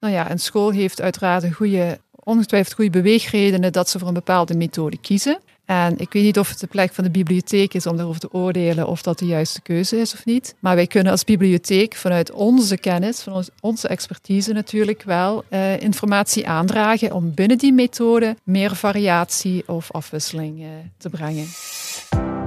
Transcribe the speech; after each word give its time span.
Nou 0.00 0.14
ja, 0.14 0.30
een 0.30 0.38
school 0.38 0.70
heeft 0.70 1.00
uiteraard 1.00 1.42
een 1.42 1.52
goede, 1.52 1.98
ongetwijfeld 2.10 2.74
goede 2.74 2.90
beweegredenen 2.90 3.72
dat 3.72 3.88
ze 3.88 3.98
voor 3.98 4.08
een 4.08 4.14
bepaalde 4.14 4.56
methode 4.56 4.98
kiezen. 4.98 5.40
En 5.64 5.98
ik 5.98 6.12
weet 6.12 6.22
niet 6.22 6.38
of 6.38 6.48
het 6.48 6.60
de 6.60 6.66
plek 6.66 6.92
van 6.92 7.04
de 7.04 7.10
bibliotheek 7.10 7.74
is 7.74 7.86
om 7.86 7.96
daarover 7.96 8.20
te 8.20 8.32
oordelen 8.32 8.86
of 8.86 9.02
dat 9.02 9.18
de 9.18 9.26
juiste 9.26 9.60
keuze 9.60 9.96
is 9.96 10.14
of 10.14 10.24
niet. 10.24 10.54
Maar 10.58 10.74
wij 10.74 10.86
kunnen 10.86 11.12
als 11.12 11.24
bibliotheek 11.24 11.94
vanuit 11.94 12.32
onze 12.32 12.76
kennis, 12.76 13.20
van 13.20 13.44
onze 13.60 13.88
expertise 13.88 14.52
natuurlijk 14.52 15.02
wel, 15.02 15.44
eh, 15.48 15.80
informatie 15.80 16.48
aandragen 16.48 17.12
om 17.12 17.34
binnen 17.34 17.58
die 17.58 17.72
methode 17.72 18.36
meer 18.44 18.76
variatie 18.76 19.62
of 19.66 19.92
afwisseling 19.92 20.60
eh, 20.60 20.66
te 20.96 21.08
brengen. 21.08 21.46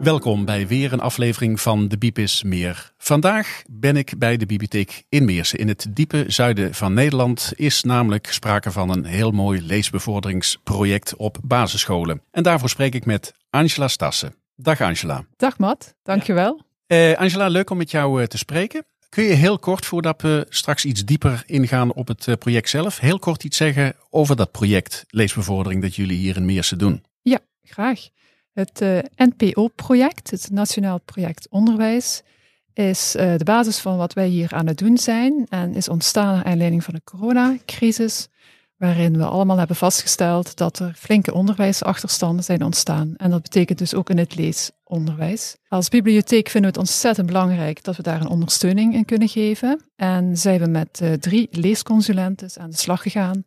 Welkom 0.00 0.44
bij 0.44 0.66
weer 0.66 0.92
een 0.92 1.00
aflevering 1.00 1.60
van 1.60 1.88
de 1.88 1.98
Biepis 1.98 2.42
Meer. 2.42 2.92
Vandaag 2.98 3.62
ben 3.70 3.96
ik 3.96 4.18
bij 4.18 4.36
de 4.36 4.46
bibliotheek 4.46 5.04
in 5.08 5.24
Meersen. 5.24 5.58
In 5.58 5.68
het 5.68 5.86
diepe 5.90 6.24
zuiden 6.26 6.74
van 6.74 6.92
Nederland 6.92 7.52
is 7.56 7.82
namelijk 7.82 8.26
sprake 8.26 8.70
van 8.70 8.90
een 8.90 9.04
heel 9.04 9.30
mooi 9.30 9.62
leesbevorderingsproject 9.62 11.16
op 11.16 11.38
basisscholen. 11.42 12.22
En 12.30 12.42
daarvoor 12.42 12.68
spreek 12.68 12.94
ik 12.94 13.04
met 13.04 13.32
Angela 13.50 13.88
Stassen. 13.88 14.34
Dag 14.56 14.80
Angela. 14.80 15.24
Dag 15.36 15.58
Matt, 15.58 15.94
dankjewel. 16.02 16.60
Eh, 16.86 17.16
Angela, 17.16 17.48
leuk 17.48 17.70
om 17.70 17.76
met 17.76 17.90
jou 17.90 18.20
eh, 18.20 18.26
te 18.26 18.38
spreken. 18.38 18.84
Kun 19.08 19.24
je 19.24 19.32
heel 19.32 19.58
kort, 19.58 19.86
voordat 19.86 20.22
we 20.22 20.46
straks 20.48 20.84
iets 20.84 21.04
dieper 21.04 21.42
ingaan 21.46 21.92
op 21.92 22.08
het 22.08 22.28
eh, 22.28 22.34
project 22.34 22.68
zelf, 22.68 22.98
heel 22.98 23.18
kort 23.18 23.44
iets 23.44 23.56
zeggen 23.56 23.94
over 24.10 24.36
dat 24.36 24.50
project 24.50 25.04
leesbevordering 25.08 25.82
dat 25.82 25.96
jullie 25.96 26.18
hier 26.18 26.36
in 26.36 26.44
Meersen 26.44 26.78
doen? 26.78 27.04
Ja, 27.22 27.38
graag. 27.62 28.08
Het 28.52 28.80
uh, 28.80 28.98
NPO-project, 29.16 30.30
het 30.30 30.50
Nationaal 30.50 31.00
Project 31.00 31.46
Onderwijs, 31.50 32.22
is 32.72 33.16
uh, 33.16 33.36
de 33.36 33.44
basis 33.44 33.78
van 33.78 33.96
wat 33.96 34.12
wij 34.12 34.26
hier 34.26 34.52
aan 34.52 34.66
het 34.66 34.78
doen 34.78 34.98
zijn 34.98 35.46
en 35.48 35.74
is 35.74 35.88
ontstaan 35.88 36.34
naar 36.34 36.44
aanleiding 36.44 36.84
van 36.84 36.94
de 36.94 37.02
coronacrisis, 37.04 38.28
waarin 38.76 39.16
we 39.16 39.24
allemaal 39.24 39.58
hebben 39.58 39.76
vastgesteld 39.76 40.56
dat 40.56 40.78
er 40.78 40.94
flinke 40.96 41.34
onderwijsachterstanden 41.34 42.44
zijn 42.44 42.64
ontstaan. 42.64 43.14
En 43.16 43.30
dat 43.30 43.42
betekent 43.42 43.78
dus 43.78 43.94
ook 43.94 44.10
in 44.10 44.18
het 44.18 44.34
leesonderwijs. 44.34 45.56
Als 45.68 45.88
bibliotheek 45.88 46.48
vinden 46.48 46.72
we 46.72 46.78
het 46.78 46.88
ontzettend 46.88 47.26
belangrijk 47.26 47.84
dat 47.84 47.96
we 47.96 48.02
daar 48.02 48.20
een 48.20 48.28
ondersteuning 48.28 48.94
in 48.94 49.04
kunnen 49.04 49.28
geven. 49.28 49.80
En 49.96 50.36
zijn 50.36 50.60
we 50.60 50.66
met 50.66 51.00
uh, 51.02 51.12
drie 51.12 51.48
leesconsulenten 51.50 52.50
aan 52.60 52.70
de 52.70 52.76
slag 52.76 53.02
gegaan 53.02 53.44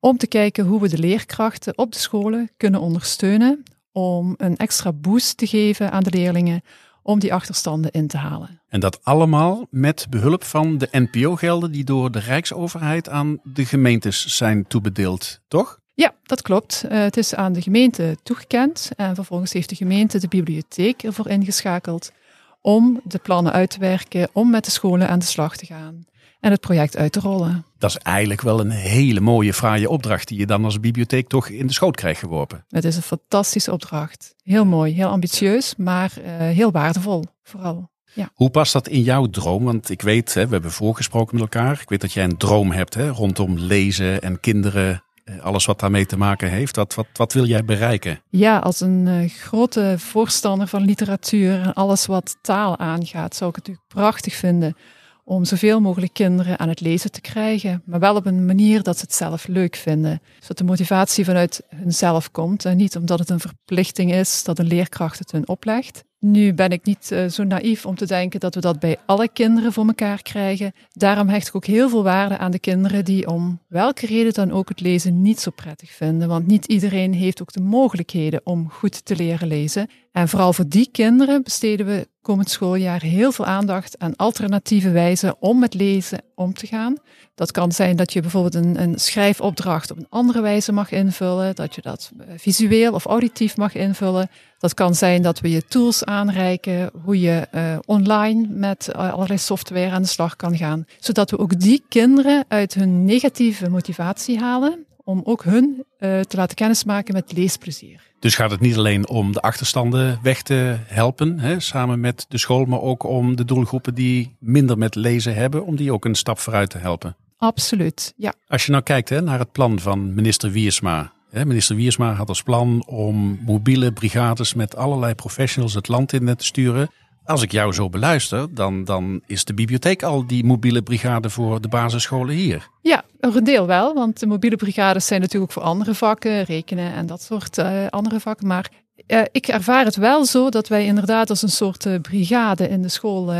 om 0.00 0.16
te 0.16 0.26
kijken 0.26 0.64
hoe 0.64 0.80
we 0.80 0.88
de 0.88 0.98
leerkrachten 0.98 1.78
op 1.78 1.92
de 1.92 1.98
scholen 1.98 2.50
kunnen 2.56 2.80
ondersteunen 2.80 3.64
om 3.92 4.34
een 4.36 4.56
extra 4.56 4.92
boost 4.92 5.36
te 5.36 5.46
geven 5.46 5.92
aan 5.92 6.02
de 6.02 6.10
leerlingen 6.10 6.62
om 7.02 7.18
die 7.18 7.34
achterstanden 7.34 7.90
in 7.90 8.06
te 8.06 8.16
halen. 8.16 8.60
En 8.68 8.80
dat 8.80 9.04
allemaal 9.04 9.66
met 9.70 10.06
behulp 10.10 10.44
van 10.44 10.78
de 10.78 10.88
NPO-gelden 10.90 11.72
die 11.72 11.84
door 11.84 12.10
de 12.10 12.18
Rijksoverheid 12.18 13.08
aan 13.08 13.40
de 13.42 13.64
gemeentes 13.64 14.26
zijn 14.26 14.66
toebedeeld, 14.66 15.40
toch? 15.48 15.78
Ja, 15.94 16.14
dat 16.22 16.42
klopt. 16.42 16.84
Uh, 16.84 16.98
het 16.98 17.16
is 17.16 17.34
aan 17.34 17.52
de 17.52 17.62
gemeente 17.62 18.16
toegekend 18.22 18.90
en 18.96 19.14
vervolgens 19.14 19.52
heeft 19.52 19.68
de 19.68 19.74
gemeente 19.74 20.18
de 20.18 20.28
bibliotheek 20.28 21.02
ervoor 21.02 21.28
ingeschakeld 21.28 22.12
om 22.60 23.00
de 23.04 23.18
plannen 23.18 23.52
uit 23.52 23.70
te 23.70 23.78
werken, 23.78 24.28
om 24.32 24.50
met 24.50 24.64
de 24.64 24.70
scholen 24.70 25.08
aan 25.08 25.18
de 25.18 25.24
slag 25.24 25.56
te 25.56 25.66
gaan 25.66 26.06
en 26.40 26.50
het 26.50 26.60
project 26.60 26.96
uit 26.96 27.12
te 27.12 27.20
rollen. 27.20 27.64
Dat 27.78 27.90
is 27.90 27.96
eigenlijk 27.96 28.40
wel 28.40 28.60
een 28.60 28.70
hele 28.70 29.20
mooie, 29.20 29.54
fraaie 29.54 29.88
opdracht 29.88 30.28
die 30.28 30.38
je 30.38 30.46
dan 30.46 30.64
als 30.64 30.80
bibliotheek 30.80 31.28
toch 31.28 31.48
in 31.48 31.66
de 31.66 31.72
schoot 31.72 31.96
krijgt 31.96 32.20
geworpen. 32.20 32.64
Het 32.68 32.84
is 32.84 32.96
een 32.96 33.02
fantastische 33.02 33.72
opdracht. 33.72 34.34
Heel 34.42 34.64
mooi, 34.64 34.94
heel 34.94 35.08
ambitieus, 35.08 35.74
maar 35.76 36.12
uh, 36.18 36.24
heel 36.36 36.70
waardevol 36.70 37.24
vooral. 37.42 37.90
Ja. 38.14 38.30
Hoe 38.34 38.50
past 38.50 38.72
dat 38.72 38.88
in 38.88 39.02
jouw 39.02 39.26
droom? 39.26 39.64
Want 39.64 39.90
ik 39.90 40.02
weet, 40.02 40.34
hè, 40.34 40.46
we 40.46 40.52
hebben 40.52 40.70
voorgesproken 40.70 41.34
met 41.34 41.42
elkaar. 41.42 41.80
Ik 41.80 41.88
weet 41.88 42.00
dat 42.00 42.12
jij 42.12 42.24
een 42.24 42.36
droom 42.36 42.72
hebt 42.72 42.94
hè, 42.94 43.08
rondom 43.08 43.58
lezen 43.58 44.22
en 44.22 44.40
kinderen 44.40 45.02
alles 45.42 45.66
wat 45.66 45.80
daarmee 45.80 46.06
te 46.06 46.16
maken 46.16 46.50
heeft. 46.50 46.76
Wat, 46.76 46.94
wat, 46.94 47.06
wat 47.12 47.32
wil 47.32 47.44
jij 47.44 47.64
bereiken? 47.64 48.22
Ja, 48.28 48.58
als 48.58 48.80
een 48.80 49.06
uh, 49.06 49.28
grote 49.28 49.94
voorstander 49.98 50.66
van 50.66 50.82
literatuur 50.82 51.60
en 51.60 51.74
alles 51.74 52.06
wat 52.06 52.36
taal 52.40 52.78
aangaat, 52.78 53.36
zou 53.36 53.50
ik 53.50 53.56
het 53.56 53.66
natuurlijk 53.66 53.94
prachtig 53.94 54.34
vinden 54.34 54.76
om 55.24 55.44
zoveel 55.44 55.80
mogelijk 55.80 56.12
kinderen 56.12 56.58
aan 56.58 56.68
het 56.68 56.80
lezen 56.80 57.10
te 57.10 57.20
krijgen, 57.20 57.82
maar 57.84 58.00
wel 58.00 58.16
op 58.16 58.26
een 58.26 58.46
manier 58.46 58.82
dat 58.82 58.98
ze 58.98 59.02
het 59.02 59.14
zelf 59.14 59.46
leuk 59.46 59.76
vinden. 59.76 60.20
Zodat 60.40 60.58
de 60.58 60.64
motivatie 60.64 61.24
vanuit 61.24 61.62
hunzelf 61.68 62.30
komt 62.30 62.64
en 62.64 62.76
niet 62.76 62.96
omdat 62.96 63.18
het 63.18 63.30
een 63.30 63.40
verplichting 63.40 64.12
is 64.12 64.42
dat 64.42 64.58
een 64.58 64.66
leerkracht 64.66 65.18
het 65.18 65.32
hun 65.32 65.48
oplegt. 65.48 66.04
Nu 66.20 66.54
ben 66.54 66.70
ik 66.70 66.84
niet 66.84 67.10
uh, 67.12 67.28
zo 67.28 67.44
naïef 67.44 67.86
om 67.86 67.94
te 67.94 68.06
denken 68.06 68.40
dat 68.40 68.54
we 68.54 68.60
dat 68.60 68.78
bij 68.78 68.96
alle 69.06 69.28
kinderen 69.28 69.72
voor 69.72 69.86
elkaar 69.86 70.22
krijgen. 70.22 70.72
Daarom 70.92 71.28
hecht 71.28 71.48
ik 71.48 71.54
ook 71.56 71.64
heel 71.64 71.88
veel 71.88 72.02
waarde 72.02 72.38
aan 72.38 72.50
de 72.50 72.58
kinderen 72.58 73.04
die 73.04 73.28
om 73.28 73.60
welke 73.68 74.06
reden 74.06 74.32
dan 74.32 74.52
ook 74.52 74.68
het 74.68 74.80
lezen 74.80 75.22
niet 75.22 75.40
zo 75.40 75.50
prettig 75.50 75.90
vinden. 75.90 76.28
Want 76.28 76.46
niet 76.46 76.66
iedereen 76.66 77.14
heeft 77.14 77.42
ook 77.42 77.52
de 77.52 77.60
mogelijkheden 77.60 78.40
om 78.44 78.70
goed 78.70 79.04
te 79.04 79.16
leren 79.16 79.48
lezen. 79.48 79.88
En 80.12 80.28
vooral 80.28 80.52
voor 80.52 80.68
die 80.68 80.88
kinderen 80.92 81.42
besteden 81.42 81.86
we 81.86 82.08
komend 82.22 82.50
schooljaar 82.50 83.02
heel 83.02 83.32
veel 83.32 83.46
aandacht 83.46 83.98
aan 83.98 84.16
alternatieve 84.16 84.90
wijzen 84.90 85.36
om 85.38 85.58
met 85.58 85.74
lezen 85.74 86.22
om 86.34 86.54
te 86.54 86.66
gaan. 86.66 86.96
Dat 87.34 87.50
kan 87.50 87.72
zijn 87.72 87.96
dat 87.96 88.12
je 88.12 88.20
bijvoorbeeld 88.20 88.54
een, 88.54 88.82
een 88.82 88.98
schrijfopdracht 88.98 89.90
op 89.90 89.96
een 89.96 90.08
andere 90.08 90.40
wijze 90.40 90.72
mag 90.72 90.90
invullen, 90.90 91.54
dat 91.54 91.74
je 91.74 91.80
dat 91.80 92.10
eh, 92.18 92.26
visueel 92.36 92.92
of 92.92 93.04
auditief 93.04 93.56
mag 93.56 93.74
invullen. 93.74 94.30
Dat 94.60 94.74
kan 94.74 94.94
zijn 94.94 95.22
dat 95.22 95.40
we 95.40 95.50
je 95.50 95.64
tools 95.68 96.04
aanreiken, 96.04 96.90
hoe 97.04 97.20
je 97.20 97.48
uh, 97.54 97.78
online 97.86 98.46
met 98.48 98.88
uh, 98.88 99.12
allerlei 99.12 99.38
software 99.38 99.90
aan 99.90 100.02
de 100.02 100.08
slag 100.08 100.36
kan 100.36 100.56
gaan, 100.56 100.86
zodat 100.98 101.30
we 101.30 101.38
ook 101.38 101.60
die 101.60 101.82
kinderen 101.88 102.44
uit 102.48 102.74
hun 102.74 103.04
negatieve 103.04 103.70
motivatie 103.70 104.38
halen 104.38 104.84
om 105.04 105.20
ook 105.24 105.44
hun 105.44 105.84
uh, 105.98 106.20
te 106.20 106.36
laten 106.36 106.56
kennismaken 106.56 107.14
met 107.14 107.32
leesplezier. 107.32 108.00
Dus 108.18 108.34
gaat 108.34 108.50
het 108.50 108.60
niet 108.60 108.76
alleen 108.76 109.08
om 109.08 109.32
de 109.32 109.40
achterstanden 109.40 110.18
weg 110.22 110.42
te 110.42 110.76
helpen, 110.86 111.38
hè, 111.38 111.60
samen 111.60 112.00
met 112.00 112.26
de 112.28 112.38
school, 112.38 112.64
maar 112.64 112.80
ook 112.80 113.04
om 113.04 113.36
de 113.36 113.44
doelgroepen 113.44 113.94
die 113.94 114.36
minder 114.38 114.78
met 114.78 114.94
lezen 114.94 115.34
hebben, 115.34 115.64
om 115.64 115.76
die 115.76 115.92
ook 115.92 116.04
een 116.04 116.14
stap 116.14 116.38
vooruit 116.38 116.70
te 116.70 116.78
helpen? 116.78 117.16
Absoluut, 117.38 118.12
ja. 118.16 118.34
Als 118.48 118.66
je 118.66 118.70
nou 118.72 118.82
kijkt 118.82 119.08
hè, 119.08 119.20
naar 119.22 119.38
het 119.38 119.52
plan 119.52 119.78
van 119.78 120.14
minister 120.14 120.50
Wiersma. 120.50 121.12
Minister 121.32 121.76
Wiersma 121.76 122.12
had 122.12 122.28
als 122.28 122.42
plan 122.42 122.86
om 122.86 123.38
mobiele 123.44 123.92
brigades 123.92 124.54
met 124.54 124.76
allerlei 124.76 125.14
professionals 125.14 125.74
het 125.74 125.88
land 125.88 126.12
in 126.12 126.36
te 126.36 126.44
sturen. 126.44 126.90
Als 127.24 127.42
ik 127.42 127.52
jou 127.52 127.72
zo 127.72 127.88
beluister, 127.88 128.54
dan, 128.54 128.84
dan 128.84 129.20
is 129.26 129.44
de 129.44 129.54
bibliotheek 129.54 130.02
al 130.02 130.26
die 130.26 130.44
mobiele 130.44 130.82
brigade 130.82 131.30
voor 131.30 131.60
de 131.60 131.68
basisscholen 131.68 132.34
hier. 132.34 132.68
Ja, 132.82 133.04
een 133.20 133.44
deel 133.44 133.66
wel, 133.66 133.94
want 133.94 134.20
de 134.20 134.26
mobiele 134.26 134.56
brigades 134.56 135.06
zijn 135.06 135.20
natuurlijk 135.20 135.52
voor 135.52 135.62
andere 135.62 135.94
vakken, 135.94 136.42
rekenen 136.42 136.92
en 136.92 137.06
dat 137.06 137.22
soort 137.22 137.58
uh, 137.58 137.86
andere 137.86 138.20
vakken. 138.20 138.46
Maar 138.46 138.70
uh, 139.06 139.20
ik 139.32 139.46
ervaar 139.46 139.84
het 139.84 139.96
wel 139.96 140.24
zo 140.24 140.48
dat 140.48 140.68
wij 140.68 140.84
inderdaad 140.84 141.30
als 141.30 141.42
een 141.42 141.48
soort 141.48 141.84
uh, 141.84 142.00
brigade 142.00 142.68
in 142.68 142.82
de 142.82 142.88
school 142.88 143.32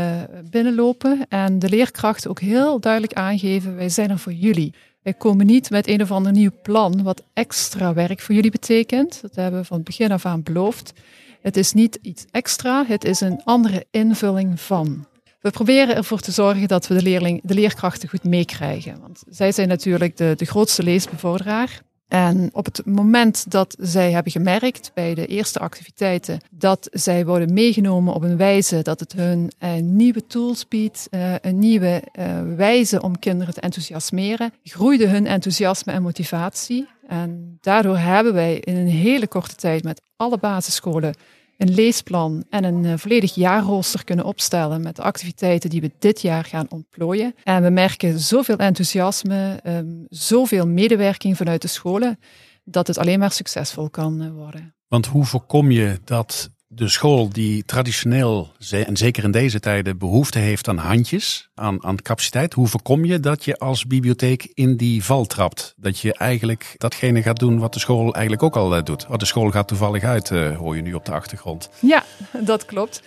binnenlopen 0.49 1.25
en 1.29 1.59
de 1.59 1.69
leerkrachten 1.69 2.29
ook 2.29 2.39
heel 2.39 2.79
duidelijk 2.79 3.13
aangeven, 3.13 3.75
wij 3.75 3.89
zijn 3.89 4.09
er 4.09 4.19
voor 4.19 4.33
jullie. 4.33 4.73
Wij 5.01 5.13
komen 5.13 5.45
niet 5.45 5.69
met 5.69 5.87
een 5.87 6.01
of 6.01 6.11
ander 6.11 6.31
nieuw 6.31 6.51
plan 6.61 7.03
wat 7.03 7.23
extra 7.33 7.93
werk 7.93 8.19
voor 8.19 8.35
jullie 8.35 8.51
betekent. 8.51 9.21
Dat 9.21 9.35
hebben 9.35 9.59
we 9.59 9.65
van 9.65 9.77
het 9.77 9.85
begin 9.85 10.11
af 10.11 10.25
aan 10.25 10.43
beloofd. 10.43 10.93
Het 11.41 11.57
is 11.57 11.73
niet 11.73 11.99
iets 12.01 12.25
extra, 12.31 12.85
het 12.85 13.03
is 13.03 13.21
een 13.21 13.41
andere 13.43 13.85
invulling 13.91 14.61
van. 14.61 15.05
We 15.39 15.49
proberen 15.49 15.95
ervoor 15.95 16.19
te 16.19 16.31
zorgen 16.31 16.67
dat 16.67 16.87
we 16.87 16.93
de, 16.93 17.01
leerling, 17.01 17.41
de 17.43 17.53
leerkrachten 17.53 18.09
goed 18.09 18.23
meekrijgen. 18.23 18.99
Want 19.01 19.23
zij 19.29 19.51
zijn 19.51 19.67
natuurlijk 19.67 20.17
de, 20.17 20.33
de 20.37 20.45
grootste 20.45 20.83
leesbevorderaar. 20.83 21.81
En 22.11 22.49
op 22.53 22.65
het 22.65 22.85
moment 22.85 23.51
dat 23.51 23.75
zij 23.79 24.11
hebben 24.11 24.31
gemerkt 24.31 24.91
bij 24.93 25.13
de 25.13 25.25
eerste 25.25 25.59
activiteiten 25.59 26.39
dat 26.49 26.87
zij 26.91 27.25
worden 27.25 27.53
meegenomen 27.53 28.13
op 28.13 28.23
een 28.23 28.37
wijze 28.37 28.81
dat 28.81 28.99
het 28.99 29.13
hun 29.13 29.51
uh, 29.59 29.73
nieuwe 29.73 30.27
tools 30.27 30.67
biedt, 30.67 31.07
uh, 31.11 31.33
een 31.41 31.59
nieuwe 31.59 32.03
uh, 32.19 32.41
wijze 32.55 33.01
om 33.01 33.19
kinderen 33.19 33.53
te 33.53 33.61
enthousiasmeren, 33.61 34.53
groeide 34.63 35.07
hun 35.07 35.27
enthousiasme 35.27 35.91
en 35.93 36.01
motivatie. 36.01 36.87
En 37.07 37.57
daardoor 37.61 37.97
hebben 37.97 38.33
wij 38.33 38.59
in 38.59 38.75
een 38.75 38.87
hele 38.87 39.27
korte 39.27 39.55
tijd 39.55 39.83
met 39.83 40.01
alle 40.15 40.37
basisscholen 40.37 41.13
een 41.61 41.73
leesplan 41.73 42.45
en 42.49 42.63
een 42.63 42.83
uh, 42.83 42.93
volledig 42.97 43.35
jaarrooster 43.35 44.03
kunnen 44.03 44.25
opstellen 44.25 44.81
met 44.81 44.95
de 44.95 45.01
activiteiten 45.01 45.69
die 45.69 45.81
we 45.81 45.91
dit 45.99 46.21
jaar 46.21 46.43
gaan 46.43 46.65
ontplooien. 46.69 47.35
En 47.43 47.63
we 47.63 47.69
merken 47.69 48.19
zoveel 48.19 48.57
enthousiasme, 48.57 49.59
um, 49.63 50.05
zoveel 50.09 50.67
medewerking 50.67 51.37
vanuit 51.37 51.61
de 51.61 51.67
scholen. 51.67 52.19
dat 52.63 52.87
het 52.87 52.97
alleen 52.97 53.19
maar 53.19 53.31
succesvol 53.31 53.89
kan 53.89 54.33
worden. 54.33 54.75
Want 54.87 55.05
hoe 55.05 55.25
voorkom 55.25 55.71
je 55.71 55.99
dat 56.03 56.49
de 56.73 56.87
school 56.87 57.29
die 57.29 57.63
traditioneel, 57.65 58.51
en 58.69 58.97
zeker 58.97 59.23
in 59.23 59.31
deze 59.31 59.59
tijden, 59.59 59.97
behoefte 59.97 60.39
heeft 60.39 60.67
aan 60.67 60.77
handjes, 60.77 61.49
aan, 61.55 61.83
aan 61.83 62.01
capaciteit. 62.01 62.53
Hoe 62.53 62.67
voorkom 62.67 63.05
je 63.05 63.19
dat 63.19 63.45
je 63.45 63.57
als 63.57 63.85
bibliotheek 63.85 64.51
in 64.53 64.77
die 64.77 65.03
val 65.03 65.25
trapt? 65.25 65.73
Dat 65.77 65.99
je 65.99 66.13
eigenlijk 66.13 66.75
datgene 66.77 67.21
gaat 67.21 67.39
doen 67.39 67.59
wat 67.59 67.73
de 67.73 67.79
school 67.79 68.13
eigenlijk 68.13 68.43
ook 68.43 68.55
al 68.55 68.83
doet. 68.83 69.07
Wat 69.07 69.19
de 69.19 69.25
school 69.25 69.51
gaat 69.51 69.67
toevallig 69.67 70.03
uit, 70.03 70.29
hoor 70.29 70.75
je 70.75 70.81
nu 70.81 70.93
op 70.93 71.05
de 71.05 71.11
achtergrond. 71.11 71.69
Ja, 71.79 72.03
dat 72.51 72.65
klopt. 72.65 73.01